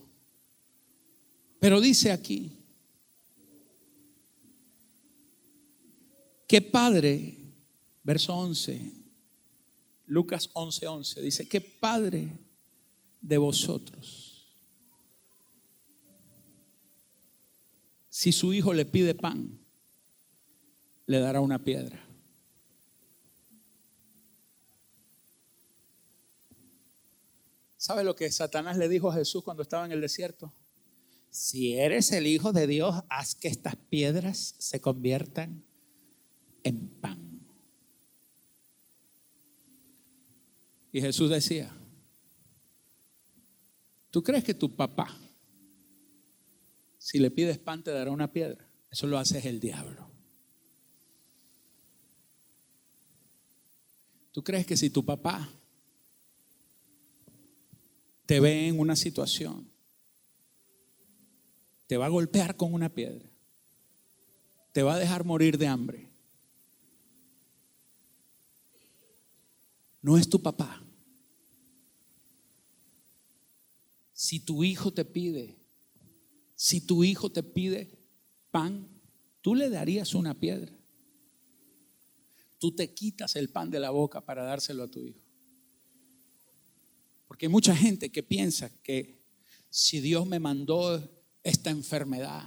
pero 1.60 1.82
dice 1.82 2.14
aquí, 2.14 2.64
¿qué 6.48 6.62
padre, 6.62 7.36
verso 8.04 8.34
11, 8.38 8.94
Lucas 10.06 10.50
11, 10.54 10.88
11, 10.88 11.22
dice, 11.22 11.50
¿qué 11.50 11.60
padre 11.60 12.30
de 13.20 13.38
vosotros? 13.38 14.56
Si 18.08 18.32
su 18.32 18.54
hijo 18.54 18.74
le 18.74 18.86
pide 18.86 19.14
pan, 19.14 19.60
le 21.06 21.20
dará 21.20 21.42
una 21.42 21.62
piedra. 21.62 22.13
¿Sabe 27.84 28.06
lo 28.06 28.16
que 28.16 28.32
Satanás 28.32 28.78
le 28.78 28.88
dijo 28.88 29.12
a 29.12 29.14
Jesús 29.14 29.44
cuando 29.44 29.62
estaba 29.62 29.86
en 29.86 29.92
el 29.92 30.00
desierto? 30.00 30.54
Si 31.30 31.74
eres 31.74 32.14
el 32.14 32.28
Hijo 32.28 32.54
de 32.54 32.66
Dios, 32.66 33.04
haz 33.10 33.36
que 33.36 33.50
estas 33.50 33.76
piedras 33.76 34.56
se 34.58 34.80
conviertan 34.80 35.66
en 36.64 36.88
pan. 36.88 37.46
Y 40.94 41.02
Jesús 41.02 41.30
decía, 41.30 41.76
¿tú 44.12 44.24
crees 44.24 44.46
que 44.46 44.54
tu 44.54 44.74
papá, 44.74 45.14
si 46.98 47.20
le 47.20 47.32
pides 47.32 47.60
pan, 47.60 47.84
te 47.84 47.92
dará 47.92 48.12
una 48.12 48.32
piedra? 48.32 48.66
Eso 48.92 49.08
lo 49.08 49.18
hace 49.18 49.46
el 49.50 49.60
diablo. 49.60 50.10
¿Tú 54.32 54.42
crees 54.42 54.66
que 54.66 54.78
si 54.78 54.90
tu 54.90 55.04
papá 55.04 55.50
te 58.26 58.40
ve 58.40 58.68
en 58.68 58.80
una 58.80 58.96
situación, 58.96 59.70
te 61.88 61.98
va 61.98 62.06
a 62.06 62.10
golpear 62.10 62.56
con 62.56 62.74
una 62.74 62.90
piedra, 62.90 63.30
te 64.72 64.84
va 64.84 64.96
a 64.96 65.00
dejar 65.00 65.26
morir 65.26 65.58
de 65.58 65.68
hambre. 65.68 66.10
No 70.02 70.18
es 70.18 70.28
tu 70.28 70.42
papá. 70.42 70.84
Si 74.12 74.40
tu 74.40 74.64
hijo 74.64 74.92
te 74.92 75.06
pide, 75.06 75.58
si 76.56 76.82
tu 76.82 77.04
hijo 77.04 77.32
te 77.32 77.42
pide 77.42 77.98
pan, 78.52 78.88
tú 79.42 79.56
le 79.56 79.70
darías 79.70 80.14
una 80.14 80.40
piedra. 80.40 80.72
Tú 82.60 82.74
te 82.74 82.94
quitas 82.94 83.36
el 83.36 83.50
pan 83.50 83.70
de 83.70 83.80
la 83.80 83.90
boca 83.90 84.22
para 84.22 84.44
dárselo 84.44 84.84
a 84.84 84.88
tu 84.92 85.02
hijo. 85.02 85.23
Porque 87.34 87.48
hay 87.48 87.52
mucha 87.52 87.76
gente 87.76 88.12
que 88.12 88.22
piensa 88.22 88.70
que 88.84 89.18
si 89.68 90.00
Dios 90.02 90.28
me 90.28 90.40
mandó 90.40 91.04
esta 91.42 91.72
enfermedad, 91.72 92.44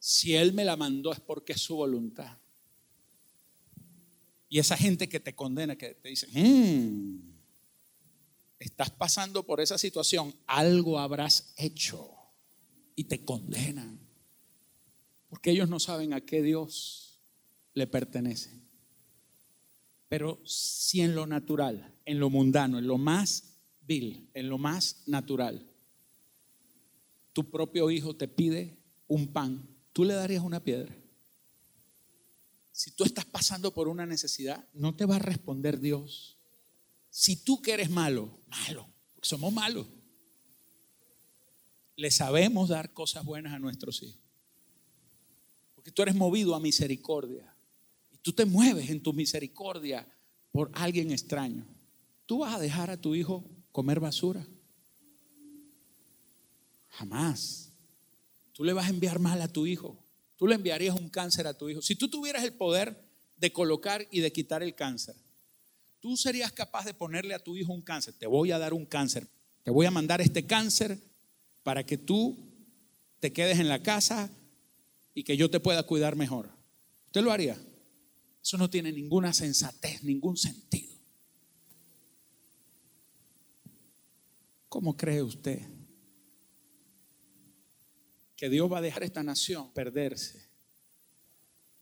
si 0.00 0.34
Él 0.34 0.52
me 0.52 0.64
la 0.64 0.76
mandó 0.76 1.12
es 1.12 1.20
porque 1.20 1.52
es 1.52 1.60
su 1.60 1.76
voluntad. 1.76 2.36
Y 4.48 4.58
esa 4.58 4.76
gente 4.76 5.08
que 5.08 5.20
te 5.20 5.36
condena, 5.36 5.76
que 5.76 5.94
te 5.94 6.08
dice, 6.08 6.26
mm, 6.32 7.16
estás 8.58 8.90
pasando 8.90 9.46
por 9.46 9.60
esa 9.60 9.78
situación, 9.78 10.34
algo 10.48 10.98
habrás 10.98 11.54
hecho 11.56 12.10
y 12.96 13.04
te 13.04 13.24
condenan. 13.24 14.00
Porque 15.28 15.52
ellos 15.52 15.68
no 15.68 15.78
saben 15.78 16.12
a 16.12 16.20
qué 16.20 16.42
Dios 16.42 17.20
le 17.72 17.86
pertenece. 17.86 18.63
Pero 20.08 20.40
si 20.44 21.00
en 21.00 21.14
lo 21.14 21.26
natural, 21.26 21.94
en 22.04 22.20
lo 22.20 22.30
mundano, 22.30 22.78
en 22.78 22.86
lo 22.86 22.98
más 22.98 23.56
vil, 23.82 24.30
en 24.34 24.48
lo 24.48 24.58
más 24.58 25.02
natural, 25.06 25.66
tu 27.32 27.50
propio 27.50 27.90
hijo 27.90 28.14
te 28.14 28.28
pide 28.28 28.78
un 29.08 29.32
pan, 29.32 29.68
¿tú 29.92 30.04
le 30.04 30.14
darías 30.14 30.42
una 30.42 30.62
piedra? 30.62 30.94
Si 32.72 32.90
tú 32.90 33.04
estás 33.04 33.24
pasando 33.24 33.72
por 33.72 33.88
una 33.88 34.06
necesidad, 34.06 34.68
no 34.72 34.94
te 34.96 35.04
va 35.04 35.16
a 35.16 35.20
responder 35.20 35.78
Dios. 35.78 36.38
Si 37.08 37.36
tú 37.36 37.62
que 37.62 37.72
eres 37.72 37.90
malo, 37.90 38.40
malo, 38.48 38.88
porque 39.14 39.28
somos 39.28 39.52
malos, 39.52 39.86
le 41.96 42.10
sabemos 42.10 42.68
dar 42.68 42.92
cosas 42.92 43.24
buenas 43.24 43.52
a 43.52 43.58
nuestros 43.58 44.02
hijos. 44.02 44.20
Porque 45.74 45.92
tú 45.92 46.02
eres 46.02 46.14
movido 46.14 46.54
a 46.54 46.60
misericordia. 46.60 47.53
Tú 48.24 48.32
te 48.32 48.46
mueves 48.46 48.88
en 48.88 49.02
tu 49.02 49.12
misericordia 49.12 50.08
por 50.50 50.70
alguien 50.72 51.10
extraño. 51.10 51.66
¿Tú 52.24 52.38
vas 52.38 52.54
a 52.54 52.58
dejar 52.58 52.88
a 52.88 52.98
tu 52.98 53.14
hijo 53.14 53.44
comer 53.70 54.00
basura? 54.00 54.46
Jamás. 56.88 57.70
Tú 58.54 58.64
le 58.64 58.72
vas 58.72 58.86
a 58.86 58.88
enviar 58.88 59.18
mal 59.18 59.42
a 59.42 59.48
tu 59.48 59.66
hijo. 59.66 60.02
Tú 60.36 60.46
le 60.46 60.54
enviarías 60.54 60.98
un 60.98 61.10
cáncer 61.10 61.46
a 61.46 61.52
tu 61.52 61.68
hijo. 61.68 61.82
Si 61.82 61.96
tú 61.96 62.08
tuvieras 62.08 62.42
el 62.44 62.54
poder 62.54 62.98
de 63.36 63.52
colocar 63.52 64.08
y 64.10 64.20
de 64.20 64.32
quitar 64.32 64.62
el 64.62 64.74
cáncer, 64.74 65.16
tú 66.00 66.16
serías 66.16 66.50
capaz 66.50 66.86
de 66.86 66.94
ponerle 66.94 67.34
a 67.34 67.44
tu 67.44 67.58
hijo 67.58 67.74
un 67.74 67.82
cáncer. 67.82 68.14
Te 68.14 68.26
voy 68.26 68.52
a 68.52 68.58
dar 68.58 68.72
un 68.72 68.86
cáncer. 68.86 69.28
Te 69.64 69.70
voy 69.70 69.84
a 69.84 69.90
mandar 69.90 70.22
este 70.22 70.46
cáncer 70.46 70.98
para 71.62 71.84
que 71.84 71.98
tú 71.98 72.38
te 73.20 73.34
quedes 73.34 73.58
en 73.58 73.68
la 73.68 73.82
casa 73.82 74.30
y 75.12 75.24
que 75.24 75.36
yo 75.36 75.50
te 75.50 75.60
pueda 75.60 75.82
cuidar 75.82 76.16
mejor. 76.16 76.48
¿Usted 77.04 77.20
lo 77.20 77.30
haría? 77.30 77.58
Eso 78.44 78.58
no 78.58 78.68
tiene 78.68 78.92
ninguna 78.92 79.32
sensatez, 79.32 80.04
ningún 80.04 80.36
sentido. 80.36 80.94
¿Cómo 84.68 84.98
cree 84.98 85.22
usted 85.22 85.62
que 88.36 88.50
Dios 88.50 88.70
va 88.70 88.78
a 88.78 88.82
dejar 88.82 89.02
esta 89.02 89.22
nación 89.22 89.72
perderse? 89.72 90.46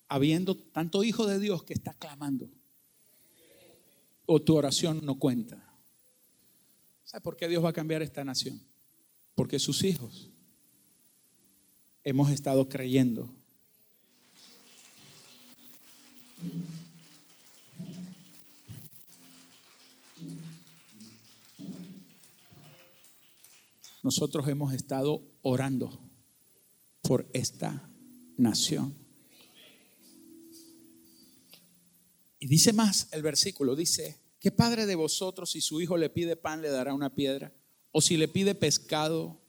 Habiendo 0.07 0.57
tanto 0.57 1.03
hijo 1.03 1.27
de 1.27 1.41
Dios 1.41 1.65
que 1.65 1.73
está 1.73 1.95
clamando. 1.95 2.49
O 4.27 4.41
tu 4.41 4.55
oración 4.55 5.05
no 5.05 5.19
cuenta. 5.19 5.69
¿Sabe 7.03 7.23
por 7.23 7.37
qué 7.37 7.49
Dios 7.49 7.65
va 7.65 7.71
a 7.71 7.75
cambiar 7.75 8.03
esta 8.03 8.25
nación? 8.25 8.63
Porque 9.35 9.59
sus 9.59 9.83
hijos 9.83 10.31
hemos 12.05 12.31
estado 12.31 12.69
creyendo 12.69 13.35
nosotros 24.03 24.49
hemos 24.49 24.75
estado 24.75 25.23
orando 25.43 25.99
por 27.03 27.29
esta 27.33 27.89
nación. 28.37 28.95
Y 32.39 32.49
dice 32.49 32.73
más 32.73 33.09
el 33.13 33.23
versículo, 33.23 33.77
dice, 33.77 34.21
¿qué 34.41 34.51
padre 34.51 34.87
de 34.87 34.97
vosotros 34.97 35.51
si 35.53 35.61
su 35.61 35.81
hijo 35.81 35.97
le 35.97 36.11
pide 36.11 36.37
pan 36.37 36.61
le 36.61 36.71
dará 36.71 36.95
una 36.95 37.15
piedra? 37.15 37.53
¿O 37.93 38.01
si 38.01 38.17
le 38.17 38.29
pide 38.29 38.55
pescado, 38.55 39.41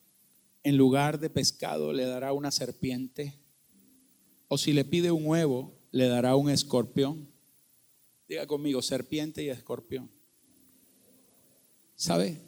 en 0.63 0.77
lugar 0.77 1.19
de 1.19 1.29
pescado 1.29 1.91
le 1.91 2.05
dará 2.05 2.33
una 2.33 2.51
serpiente? 2.51 3.39
¿O 4.47 4.57
si 4.57 4.73
le 4.73 4.85
pide 4.85 5.11
un 5.11 5.25
huevo, 5.25 5.73
le 5.93 6.07
dará 6.07 6.35
un 6.35 6.49
escorpión. 6.49 7.29
Diga 8.27 8.47
conmigo, 8.47 8.81
serpiente 8.81 9.43
y 9.43 9.49
escorpión. 9.49 10.09
¿Sabe? 11.95 12.41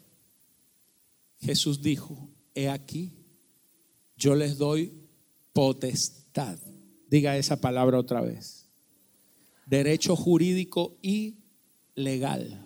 Jesús 1.46 1.84
dijo, 1.84 2.32
he 2.56 2.70
aquí, 2.70 3.14
yo 4.18 4.34
les 4.34 4.58
doy 4.58 4.94
potestad. 5.54 6.58
Diga 7.08 7.38
esa 7.38 7.62
palabra 7.62 8.00
otra 8.00 8.22
vez. 8.22 8.68
Derecho 9.68 10.16
jurídico 10.16 10.98
y 11.04 11.44
legal, 11.94 12.66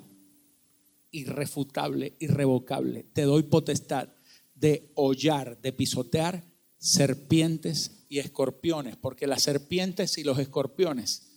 irrefutable, 1.11 2.15
irrevocable. 2.19 3.03
Te 3.11 3.23
doy 3.23 3.43
potestad 3.43 4.09
de 4.55 4.91
hollar, 4.95 5.61
de 5.61 5.73
pisotear 5.73 6.45
serpientes 6.77 8.05
y 8.07 8.19
escorpiones, 8.19 8.95
porque 8.95 9.27
las 9.27 9.43
serpientes 9.43 10.17
y 10.17 10.23
los 10.23 10.39
escorpiones 10.39 11.27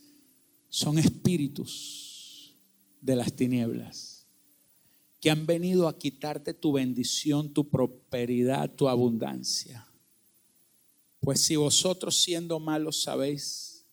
son 0.69 0.99
espíritus 0.99 2.57
de 3.01 3.17
las 3.17 3.33
tinieblas 3.35 4.12
que 5.23 5.31
han 5.31 5.47
venido 5.47 5.87
a 5.87 5.97
quitarte 5.97 6.53
tu 6.53 6.73
bendición, 6.73 7.55
tu 7.55 7.71
prosperidad, 7.71 8.69
tu 8.75 8.89
abundancia. 8.89 9.87
Pues 11.21 11.41
si 11.41 11.55
vosotros 11.55 12.21
siendo 12.21 12.59
malos 12.59 13.05
sabéis 13.05 13.87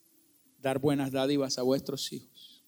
dar 0.58 0.80
buenas 0.80 1.12
dádivas 1.12 1.56
a 1.56 1.62
vuestros 1.62 2.12
hijos, 2.12 2.64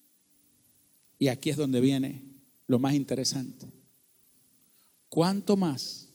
y 1.18 1.26
aquí 1.26 1.50
es 1.50 1.56
donde 1.56 1.80
viene 1.80 2.22
lo 2.68 2.78
más 2.78 2.94
interesante, 2.94 3.66
¿cuánto 5.08 5.56
más 5.56 6.08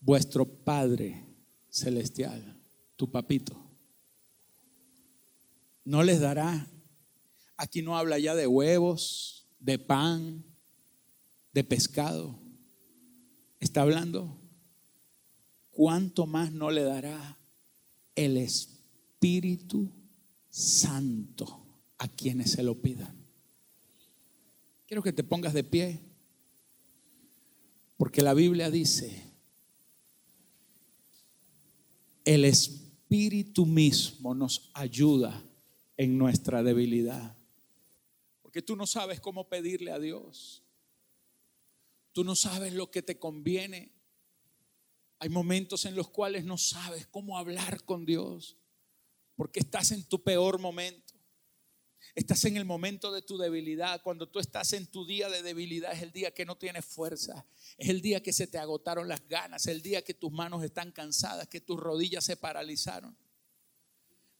vuestro 0.00 0.46
Padre 0.46 1.26
Celestial, 1.68 2.62
tu 2.94 3.10
papito, 3.10 3.56
no 5.84 6.04
les 6.04 6.20
dará? 6.20 6.70
Aquí 7.56 7.82
no 7.82 7.98
habla 7.98 8.20
ya 8.20 8.36
de 8.36 8.46
huevos, 8.46 9.41
de 9.62 9.78
pan, 9.78 10.44
de 11.52 11.64
pescado. 11.64 12.38
Está 13.60 13.82
hablando 13.82 14.42
¿cuánto 15.72 16.26
más 16.26 16.52
no 16.52 16.70
le 16.70 16.84
dará 16.84 17.38
el 18.14 18.36
Espíritu 18.36 19.90
Santo 20.48 21.66
a 21.98 22.06
quienes 22.06 22.52
se 22.52 22.62
lo 22.62 22.80
pidan? 22.80 23.16
Quiero 24.86 25.02
que 25.02 25.12
te 25.12 25.24
pongas 25.24 25.54
de 25.54 25.64
pie, 25.64 26.00
porque 27.96 28.22
la 28.22 28.34
Biblia 28.34 28.70
dice, 28.70 29.24
el 32.24 32.44
Espíritu 32.44 33.66
mismo 33.66 34.34
nos 34.34 34.70
ayuda 34.74 35.42
en 35.96 36.18
nuestra 36.18 36.62
debilidad. 36.62 37.36
Porque 38.52 38.60
tú 38.60 38.76
no 38.76 38.86
sabes 38.86 39.18
cómo 39.18 39.48
pedirle 39.48 39.92
a 39.92 39.98
Dios. 39.98 40.62
Tú 42.12 42.22
no 42.22 42.36
sabes 42.36 42.74
lo 42.74 42.90
que 42.90 43.00
te 43.00 43.18
conviene. 43.18 43.94
Hay 45.20 45.30
momentos 45.30 45.86
en 45.86 45.96
los 45.96 46.10
cuales 46.10 46.44
no 46.44 46.58
sabes 46.58 47.06
cómo 47.06 47.38
hablar 47.38 47.82
con 47.86 48.04
Dios 48.04 48.58
porque 49.36 49.60
estás 49.60 49.90
en 49.92 50.04
tu 50.04 50.22
peor 50.22 50.58
momento. 50.58 51.14
Estás 52.14 52.44
en 52.44 52.58
el 52.58 52.66
momento 52.66 53.10
de 53.10 53.22
tu 53.22 53.38
debilidad. 53.38 54.02
Cuando 54.02 54.28
tú 54.28 54.38
estás 54.38 54.74
en 54.74 54.86
tu 54.86 55.06
día 55.06 55.30
de 55.30 55.42
debilidad 55.42 55.94
es 55.94 56.02
el 56.02 56.12
día 56.12 56.34
que 56.34 56.44
no 56.44 56.58
tienes 56.58 56.84
fuerza. 56.84 57.46
Es 57.78 57.88
el 57.88 58.02
día 58.02 58.22
que 58.22 58.34
se 58.34 58.48
te 58.48 58.58
agotaron 58.58 59.08
las 59.08 59.26
ganas. 59.28 59.66
Es 59.66 59.72
el 59.72 59.80
día 59.80 60.04
que 60.04 60.12
tus 60.12 60.30
manos 60.30 60.62
están 60.62 60.92
cansadas, 60.92 61.48
que 61.48 61.62
tus 61.62 61.80
rodillas 61.80 62.22
se 62.22 62.36
paralizaron. 62.36 63.16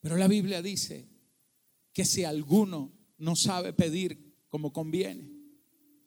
Pero 0.03 0.19
la 0.19 0.29
Biblia 0.29 0.61
dice 0.61 1.09
que 1.95 2.05
si 2.05 2.25
alguno 2.25 3.02
no 3.23 3.37
sabe 3.37 3.73
pedir 3.73 4.47
como 4.49 4.73
conviene, 4.73 5.31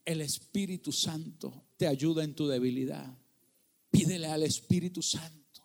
el 0.04 0.20
Espíritu 0.20 0.92
Santo 0.92 1.70
te 1.78 1.88
ayuda 1.88 2.26
en 2.26 2.36
tu 2.36 2.46
debilidad. 2.46 3.18
Pídele 3.90 4.28
al 4.28 4.44
Espíritu 4.44 5.02
Santo. 5.02 5.64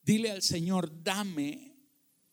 Dile 0.00 0.30
al 0.30 0.42
Señor, 0.42 1.02
dame, 1.02 1.76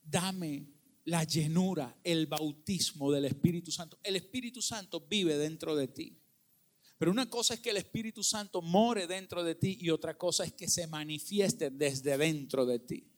dame 0.04 0.72
la 1.06 1.24
llenura, 1.24 2.00
el 2.04 2.28
bautismo 2.28 3.12
del 3.12 3.26
Espíritu 3.26 3.72
Santo. 3.72 3.98
El 4.04 4.16
Espíritu 4.16 4.62
Santo 4.62 5.08
vive 5.10 5.36
dentro 5.36 5.76
de 5.76 5.88
ti. 5.88 6.22
Pero 7.00 7.10
una 7.10 7.28
cosa 7.28 7.56
es 7.56 7.60
que 7.60 7.72
el 7.72 7.78
Espíritu 7.78 8.22
Santo 8.22 8.62
more 8.62 9.08
dentro 9.08 9.44
de 9.44 9.56
ti 9.56 9.80
y 9.82 9.90
otra 9.90 10.16
cosa 10.16 10.44
es 10.44 10.54
que 10.54 10.70
se 10.70 10.86
manifieste 10.86 11.72
desde 11.72 12.16
dentro 12.20 12.68
de 12.68 12.78
ti. 12.78 13.12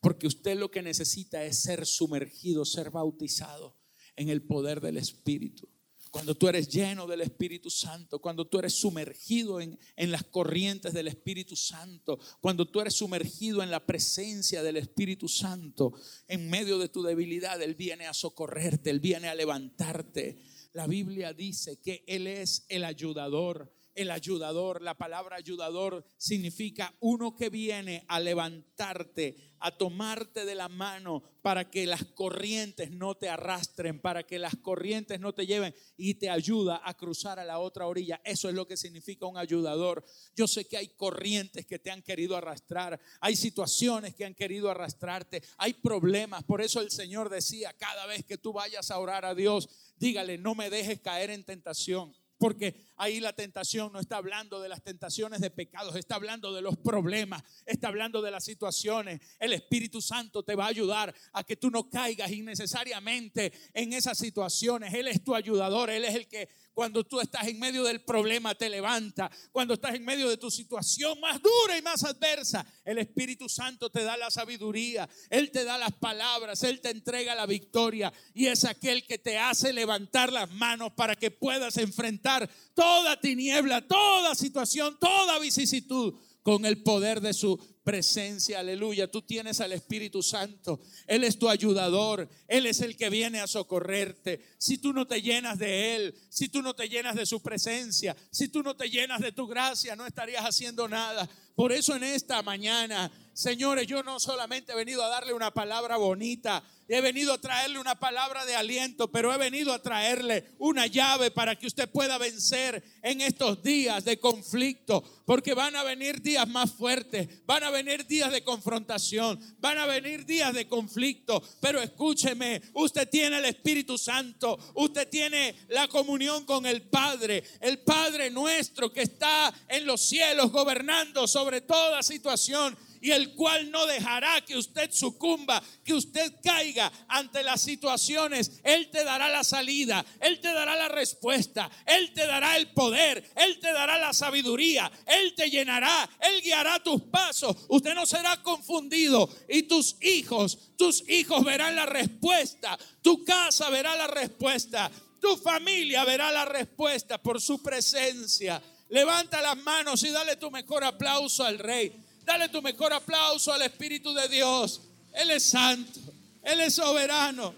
Porque 0.00 0.26
usted 0.26 0.58
lo 0.58 0.70
que 0.70 0.82
necesita 0.82 1.42
es 1.42 1.58
ser 1.62 1.86
sumergido, 1.86 2.66
ser 2.66 2.90
bautizado 2.90 3.81
en 4.16 4.28
el 4.28 4.42
poder 4.42 4.80
del 4.80 4.96
Espíritu 4.96 5.68
cuando 6.12 6.34
tú 6.34 6.46
eres 6.46 6.68
lleno 6.68 7.06
del 7.06 7.22
Espíritu 7.22 7.70
Santo, 7.70 8.20
cuando 8.20 8.46
tú 8.46 8.58
eres 8.58 8.74
sumergido 8.74 9.62
en, 9.62 9.78
en, 9.96 10.10
las 10.10 10.24
corrientes 10.24 10.92
del 10.92 11.08
Espíritu 11.08 11.56
Santo, 11.56 12.18
cuando 12.42 12.68
tú 12.68 12.82
eres 12.82 12.92
sumergido 12.92 13.62
en 13.62 13.70
la 13.70 13.86
presencia 13.86 14.62
del 14.62 14.76
Espíritu 14.76 15.26
Santo, 15.26 15.94
en 16.28 16.50
medio 16.50 16.78
de 16.78 16.90
tu 16.90 17.02
debilidad, 17.02 17.62
Él 17.62 17.74
viene 17.76 18.06
a 18.06 18.12
socorrerte, 18.12 18.90
Él 18.90 19.00
viene 19.00 19.28
a 19.28 19.34
levantarte. 19.34 20.42
La 20.74 20.86
Biblia 20.86 21.32
dice 21.32 21.80
que 21.80 22.04
Él 22.06 22.26
es 22.26 22.66
el 22.68 22.84
ayudador 22.84 23.72
el 23.94 24.10
ayudador. 24.10 24.82
La 24.82 24.94
palabra 24.94 25.36
ayudador 25.36 26.04
significa 26.16 26.94
uno 27.00 27.34
que 27.34 27.48
viene 27.48 28.04
a 28.08 28.20
levantarte, 28.20 29.36
a 29.58 29.76
tomarte 29.76 30.44
de 30.44 30.54
la 30.54 30.68
mano 30.68 31.22
para 31.42 31.70
que 31.70 31.86
las 31.86 32.04
corrientes 32.04 32.90
no 32.90 33.16
te 33.16 33.28
arrastren, 33.28 34.00
para 34.00 34.24
que 34.24 34.38
las 34.38 34.56
corrientes 34.56 35.20
no 35.20 35.32
te 35.34 35.46
lleven 35.46 35.74
y 35.96 36.14
te 36.14 36.30
ayuda 36.30 36.80
a 36.84 36.96
cruzar 36.96 37.38
a 37.38 37.44
la 37.44 37.58
otra 37.58 37.86
orilla. 37.86 38.20
Eso 38.24 38.48
es 38.48 38.54
lo 38.54 38.66
que 38.66 38.76
significa 38.76 39.26
un 39.26 39.36
ayudador. 39.36 40.04
Yo 40.34 40.46
sé 40.46 40.66
que 40.66 40.76
hay 40.76 40.88
corrientes 40.88 41.66
que 41.66 41.78
te 41.78 41.90
han 41.90 42.02
querido 42.02 42.36
arrastrar, 42.36 43.00
hay 43.20 43.36
situaciones 43.36 44.14
que 44.14 44.24
han 44.24 44.34
querido 44.34 44.70
arrastrarte, 44.70 45.42
hay 45.58 45.74
problemas. 45.74 46.44
Por 46.44 46.62
eso 46.62 46.80
el 46.80 46.90
Señor 46.90 47.28
decía, 47.28 47.72
cada 47.72 48.06
vez 48.06 48.24
que 48.24 48.38
tú 48.38 48.52
vayas 48.52 48.90
a 48.90 48.98
orar 48.98 49.24
a 49.24 49.34
Dios, 49.34 49.68
dígale, 49.96 50.38
no 50.38 50.54
me 50.54 50.70
dejes 50.70 51.00
caer 51.00 51.30
en 51.30 51.44
tentación 51.44 52.14
porque 52.42 52.74
ahí 52.96 53.20
la 53.20 53.32
tentación 53.32 53.92
no 53.92 54.00
está 54.00 54.16
hablando 54.16 54.60
de 54.60 54.68
las 54.68 54.82
tentaciones 54.82 55.40
de 55.40 55.48
pecados, 55.48 55.94
está 55.94 56.16
hablando 56.16 56.52
de 56.52 56.60
los 56.60 56.76
problemas, 56.76 57.44
está 57.66 57.86
hablando 57.86 58.20
de 58.20 58.32
las 58.32 58.42
situaciones. 58.42 59.20
El 59.38 59.52
Espíritu 59.52 60.02
Santo 60.02 60.42
te 60.42 60.56
va 60.56 60.64
a 60.64 60.70
ayudar 60.70 61.14
a 61.34 61.44
que 61.44 61.54
tú 61.54 61.70
no 61.70 61.88
caigas 61.88 62.32
innecesariamente 62.32 63.52
en 63.72 63.92
esas 63.92 64.18
situaciones. 64.18 64.92
Él 64.92 65.06
es 65.06 65.22
tu 65.22 65.36
ayudador, 65.36 65.88
Él 65.88 66.04
es 66.04 66.16
el 66.16 66.26
que 66.26 66.48
cuando 66.74 67.04
tú 67.04 67.20
estás 67.20 67.46
en 67.48 67.58
medio 67.58 67.84
del 67.84 68.02
problema 68.02 68.54
te 68.54 68.68
levanta. 68.68 69.30
Cuando 69.50 69.74
estás 69.74 69.94
en 69.94 70.04
medio 70.04 70.28
de 70.28 70.36
tu 70.36 70.50
situación 70.50 71.20
más 71.20 71.40
dura 71.40 71.76
y 71.76 71.82
más 71.82 72.04
adversa, 72.04 72.66
el 72.84 72.98
Espíritu 72.98 73.48
Santo 73.48 73.90
te 73.90 74.02
da 74.02 74.16
la 74.16 74.30
sabiduría, 74.30 75.08
Él 75.30 75.50
te 75.50 75.64
da 75.64 75.78
las 75.78 75.92
palabras, 75.92 76.62
Él 76.62 76.80
te 76.80 76.90
entrega 76.90 77.34
la 77.34 77.46
victoria. 77.46 78.12
Y 78.34 78.46
es 78.46 78.64
aquel 78.64 79.06
que 79.06 79.18
te 79.18 79.38
hace 79.38 79.72
levantar 79.72 80.32
las 80.32 80.50
manos 80.50 80.92
para 80.92 81.16
que 81.16 81.30
puedas 81.30 81.76
enfrentar 81.76 82.48
toda 82.74 83.20
tiniebla, 83.20 83.86
toda 83.86 84.34
situación, 84.34 84.96
toda 84.98 85.38
vicisitud 85.38 86.14
con 86.42 86.66
el 86.66 86.82
poder 86.82 87.20
de 87.20 87.32
su 87.32 87.58
presencia, 87.84 88.60
aleluya. 88.60 89.10
Tú 89.10 89.22
tienes 89.22 89.60
al 89.60 89.72
Espíritu 89.72 90.22
Santo, 90.22 90.80
Él 91.06 91.24
es 91.24 91.38
tu 91.38 91.48
ayudador, 91.48 92.28
Él 92.48 92.66
es 92.66 92.80
el 92.80 92.96
que 92.96 93.10
viene 93.10 93.40
a 93.40 93.46
socorrerte. 93.46 94.44
Si 94.58 94.78
tú 94.78 94.92
no 94.92 95.06
te 95.06 95.22
llenas 95.22 95.58
de 95.58 95.96
Él, 95.96 96.14
si 96.28 96.48
tú 96.48 96.62
no 96.62 96.74
te 96.74 96.88
llenas 96.88 97.16
de 97.16 97.26
su 97.26 97.42
presencia, 97.42 98.16
si 98.30 98.48
tú 98.48 98.62
no 98.62 98.76
te 98.76 98.88
llenas 98.88 99.20
de 99.20 99.32
tu 99.32 99.46
gracia, 99.46 99.96
no 99.96 100.06
estarías 100.06 100.44
haciendo 100.44 100.88
nada. 100.88 101.28
Por 101.54 101.72
eso 101.72 101.94
en 101.94 102.04
esta 102.04 102.42
mañana, 102.42 103.12
señores, 103.32 103.86
yo 103.86 104.02
no 104.02 104.20
solamente 104.20 104.72
he 104.72 104.76
venido 104.76 105.02
a 105.02 105.08
darle 105.08 105.32
una 105.32 105.52
palabra 105.52 105.96
bonita, 105.96 106.62
he 106.88 107.00
venido 107.00 107.32
a 107.32 107.40
traerle 107.40 107.78
una 107.78 107.98
palabra 107.98 108.44
de 108.44 108.54
aliento, 108.54 109.10
pero 109.10 109.32
he 109.32 109.38
venido 109.38 109.72
a 109.72 109.80
traerle 109.80 110.44
una 110.58 110.86
llave 110.86 111.30
para 111.30 111.56
que 111.56 111.66
usted 111.66 111.88
pueda 111.88 112.18
vencer 112.18 112.82
en 113.02 113.20
estos 113.22 113.62
días 113.62 114.04
de 114.04 114.18
conflicto, 114.18 115.02
porque 115.24 115.54
van 115.54 115.74
a 115.76 115.84
venir 115.84 116.20
días 116.20 116.46
más 116.48 116.72
fuertes, 116.72 117.46
van 117.46 117.64
a 117.64 117.70
venir 117.70 118.06
días 118.06 118.30
de 118.30 118.44
confrontación, 118.44 119.40
van 119.58 119.78
a 119.78 119.86
venir 119.86 120.26
días 120.26 120.52
de 120.52 120.68
conflicto, 120.68 121.42
pero 121.60 121.80
escúcheme, 121.80 122.60
usted 122.74 123.08
tiene 123.08 123.38
el 123.38 123.46
Espíritu 123.46 123.96
Santo, 123.96 124.58
usted 124.74 125.08
tiene 125.08 125.54
la 125.68 125.88
comunión 125.88 126.44
con 126.44 126.66
el 126.66 126.82
Padre, 126.82 127.42
el 127.60 127.78
Padre 127.78 128.30
nuestro 128.30 128.92
que 128.92 129.02
está 129.02 129.52
en 129.68 129.86
los 129.86 130.00
cielos 130.02 130.52
gobernando 130.52 131.26
sobre 131.26 131.62
toda 131.62 132.02
situación 132.02 132.76
y 133.02 133.10
el 133.10 133.34
cual 133.34 133.70
no 133.72 133.84
dejará 133.86 134.40
que 134.42 134.56
usted 134.56 134.90
sucumba, 134.92 135.60
que 135.84 135.92
usted 135.92 136.34
caiga 136.42 136.90
ante 137.08 137.42
las 137.42 137.60
situaciones. 137.60 138.60
Él 138.62 138.90
te 138.90 139.02
dará 139.02 139.28
la 139.28 139.42
salida, 139.42 140.06
Él 140.20 140.40
te 140.40 140.52
dará 140.52 140.76
la 140.76 140.88
respuesta, 140.88 141.68
Él 141.84 142.12
te 142.14 142.24
dará 142.26 142.56
el 142.56 142.68
poder, 142.70 143.28
Él 143.34 143.58
te 143.58 143.72
dará 143.72 143.98
la 143.98 144.12
sabiduría, 144.12 144.90
Él 145.04 145.34
te 145.34 145.50
llenará, 145.50 146.08
Él 146.20 146.42
guiará 146.42 146.80
tus 146.80 147.02
pasos. 147.02 147.56
Usted 147.68 147.92
no 147.94 148.06
será 148.06 148.40
confundido 148.40 149.28
y 149.48 149.64
tus 149.64 149.96
hijos, 150.00 150.70
tus 150.78 151.06
hijos 151.08 151.44
verán 151.44 151.74
la 151.74 151.86
respuesta, 151.86 152.78
tu 153.02 153.24
casa 153.24 153.68
verá 153.68 153.96
la 153.96 154.06
respuesta, 154.06 154.92
tu 155.20 155.36
familia 155.36 156.04
verá 156.04 156.30
la 156.30 156.44
respuesta 156.44 157.18
por 157.18 157.40
su 157.40 157.60
presencia. 157.60 158.62
Levanta 158.90 159.40
las 159.42 159.56
manos 159.56 160.04
y 160.04 160.10
dale 160.10 160.36
tu 160.36 160.50
mejor 160.50 160.84
aplauso 160.84 161.44
al 161.44 161.58
Rey. 161.58 162.01
Dale 162.24 162.48
tu 162.48 162.62
mejor 162.62 162.92
aplauso 162.92 163.52
al 163.52 163.62
Espíritu 163.62 164.12
de 164.14 164.28
Dios. 164.28 164.80
Él 165.12 165.30
es 165.30 165.44
santo. 165.44 166.00
Él 166.42 166.60
es 166.60 166.74
soberano. 166.74 167.54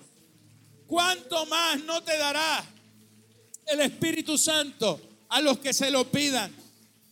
¿Cuánto 0.86 1.46
más 1.46 1.82
no 1.84 2.02
te 2.02 2.16
dará 2.18 2.64
el 3.66 3.80
Espíritu 3.80 4.36
Santo 4.36 5.00
a 5.28 5.40
los 5.40 5.58
que 5.58 5.72
se 5.72 5.90
lo 5.90 6.10
pidan? 6.10 6.54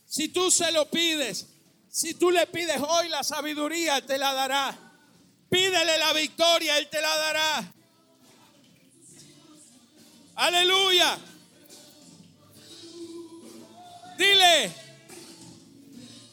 Si 0.06 0.28
tú 0.28 0.50
se 0.50 0.70
lo 0.72 0.90
pides, 0.90 1.46
si 1.88 2.14
tú 2.14 2.30
le 2.30 2.46
pides 2.46 2.80
hoy 2.86 3.08
la 3.08 3.22
sabiduría, 3.24 4.04
te 4.04 4.18
la 4.18 4.32
dará. 4.34 4.78
Pídele 5.48 5.98
la 5.98 6.12
victoria, 6.12 6.78
Él 6.78 6.88
te 6.88 7.00
la 7.00 7.16
dará. 7.16 7.72
Aleluya. 10.34 11.18
Dile, 14.16 14.72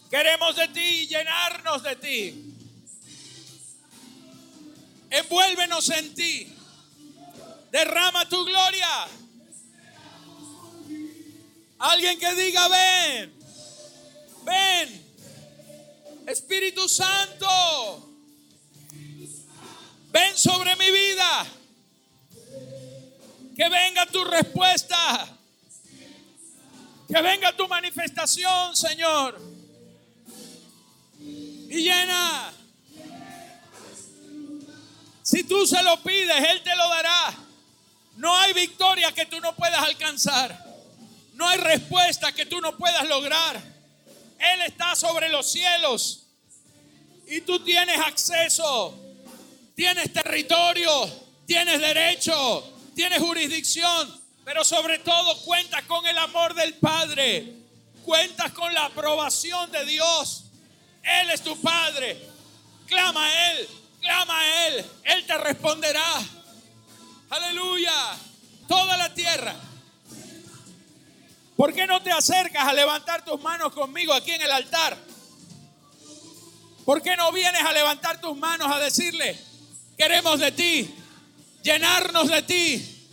queremos 0.10 0.56
de 0.56 0.68
ti, 0.70 1.08
llenarnos 1.08 1.84
de 1.84 1.96
ti. 1.96 2.56
Envuélvenos 5.10 5.90
en 5.90 6.14
ti. 6.14 6.56
Derrama 7.72 8.28
tu 8.28 8.44
gloria. 8.46 9.08
Alguien 11.80 12.20
que 12.20 12.36
diga, 12.36 12.68
ven, 12.68 13.34
ven, 14.44 15.10
Espíritu 16.28 16.90
Santo, 16.90 18.10
ven 20.12 20.38
sobre 20.38 20.76
mi 20.76 20.92
vida. 20.92 21.46
Que 23.56 23.70
venga 23.70 24.06
tu 24.08 24.24
respuesta. 24.26 25.28
Que 27.08 27.22
venga 27.22 27.56
tu 27.56 27.68
manifestación, 27.68 28.76
Señor. 28.76 29.59
Y 31.70 31.84
llena. 31.84 32.52
Si 35.22 35.44
tú 35.44 35.68
se 35.68 35.82
lo 35.84 36.02
pides, 36.02 36.44
Él 36.50 36.64
te 36.64 36.76
lo 36.76 36.90
dará. 36.90 37.38
No 38.18 38.36
hay 38.36 38.54
victoria 38.54 39.12
que 39.12 39.28
tú 39.28 39.40
no 39.40 39.56
puedas 39.56 39.82
alcanzar. 39.84 40.66
No 41.34 41.48
hay 41.48 41.60
respuesta 41.60 42.32
que 42.32 42.48
tú 42.48 42.60
no 42.60 42.76
puedas 42.76 43.08
lograr. 43.08 43.56
Él 44.40 44.62
está 44.66 44.96
sobre 44.96 45.30
los 45.30 45.52
cielos 45.52 46.26
y 47.28 47.42
tú 47.42 47.60
tienes 47.60 48.00
acceso, 48.00 48.98
tienes 49.76 50.12
territorio, 50.12 50.90
tienes 51.46 51.80
derecho, 51.80 52.74
tienes 52.96 53.20
jurisdicción, 53.20 54.20
pero 54.44 54.66
sobre 54.66 55.00
todo 55.00 55.40
cuentas 55.42 55.84
con 55.84 56.06
el 56.08 56.18
amor 56.18 56.56
del 56.56 56.74
Padre, 56.74 57.54
cuentas 58.04 58.52
con 58.54 58.74
la 58.74 58.86
aprobación 58.86 59.72
de 59.72 59.86
Dios. 59.86 60.46
Él 61.04 61.30
es 61.32 61.42
tu 61.42 61.60
Padre. 61.62 62.30
Clama 62.88 63.26
a 63.26 63.52
Él, 63.52 63.70
clama 64.02 64.40
a 64.40 64.68
Él, 64.68 64.86
Él 65.04 65.26
te 65.26 65.38
responderá. 65.38 66.22
Aleluya. 67.30 68.18
Toda 68.68 68.98
la 68.98 69.14
tierra 69.14 69.56
¿Por 71.60 71.74
qué 71.74 71.86
no 71.86 72.02
te 72.02 72.10
acercas 72.10 72.66
a 72.66 72.72
levantar 72.72 73.26
tus 73.26 73.38
manos 73.42 73.74
conmigo 73.74 74.14
aquí 74.14 74.32
en 74.32 74.42
el 74.42 74.50
altar? 74.50 74.98
¿Por 76.86 77.02
qué 77.02 77.18
no 77.18 77.34
vienes 77.34 77.62
a 77.62 77.74
levantar 77.74 78.22
tus 78.22 78.38
manos 78.38 78.72
a 78.72 78.80
decirle, 78.80 79.38
queremos 79.98 80.40
de 80.40 80.54
ti, 80.54 80.96
llenarnos 81.62 82.30
de 82.30 82.42
ti, 82.44 83.10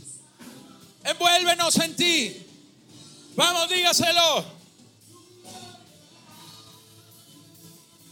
envuélvenos 1.02 1.76
en 1.80 1.96
ti? 1.96 2.46
Vamos, 3.34 3.68
dígaselo. 3.68 4.55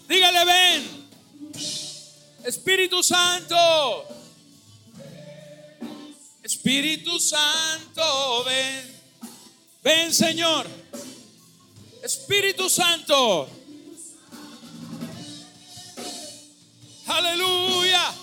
Dígale, 0.09 0.45
ven. 0.45 1.09
Espíritu 2.45 3.03
Santo. 3.03 4.07
Espíritu 6.43 7.19
Santo, 7.19 8.45
ven. 8.45 8.95
Ven 9.83 10.13
Señor. 10.13 10.67
Espíritu 12.03 12.69
Santo. 12.69 13.49
Aleluya. 17.07 18.15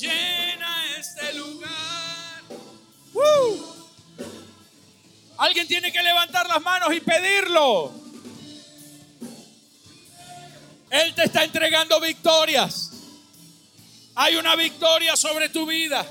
Llena 0.00 0.96
este 0.98 1.34
lugar. 1.34 1.84
Alguien 5.36 5.66
tiene 5.66 5.92
que 5.92 6.02
levantar 6.02 6.46
las 6.48 6.62
manos 6.62 6.94
y 6.94 7.00
pedirlo. 7.00 8.03
Él 10.94 11.12
te 11.12 11.24
está 11.24 11.42
entregando 11.42 11.98
victorias. 12.00 12.92
Hay 14.14 14.36
una 14.36 14.54
victoria 14.54 15.16
sobre 15.16 15.48
tu 15.48 15.66
vida. 15.66 16.06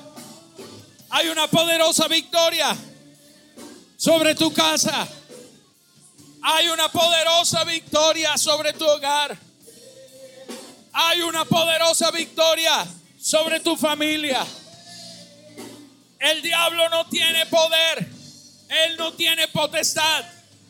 Hay 1.10 1.30
una 1.30 1.48
poderosa 1.48 2.10
victoria 2.10 2.76
sobre 3.96 4.36
tu 4.36 4.52
casa. 4.52 5.08
Hay 6.42 6.68
una 6.68 6.90
poderosa 6.90 7.64
victoria 7.64 8.38
sobre 8.38 8.74
tu 8.74 8.84
hogar. 8.84 9.38
Hay 10.92 11.22
una 11.22 11.46
poderosa 11.46 12.12
victoria 12.12 12.86
sobre 13.22 13.62
tu 13.62 13.78
familia. 13.78 14.46
El 16.20 16.42
diablo 16.42 16.90
no 16.90 17.08
tiene 17.08 17.46
poder. 17.46 18.06
Él 18.68 18.98
no 18.98 19.14
tiene 19.14 19.48
potestad. 19.48 20.26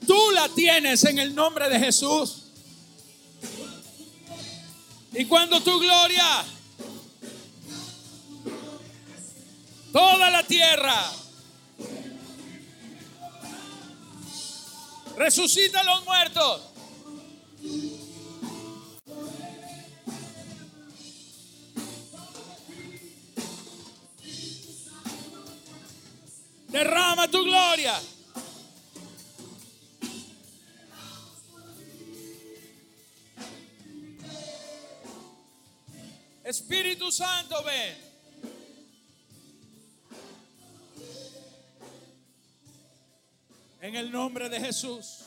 Tú 0.06 0.30
la 0.36 0.50
tienes 0.50 1.04
en 1.06 1.18
el 1.18 1.34
nombre 1.34 1.68
de 1.68 1.80
Jesús. 1.80 2.43
Y 5.16 5.26
cuando 5.26 5.62
tu 5.62 5.80
gloria, 5.80 6.44
toda 9.92 10.30
la 10.30 10.44
tierra 10.44 11.12
Resucita 15.16 15.82
a 15.82 15.84
los 15.84 16.06
muertos. 16.06 16.62
Derrama 26.68 27.28
tu 27.30 27.44
gloria. 27.44 27.94
Espíritu 36.44 37.12
Santo, 37.12 37.64
ven. 37.64 38.14
En 43.82 43.96
el 43.96 44.12
nombre 44.12 44.50
de 44.50 44.60
Jesús. 44.60 45.26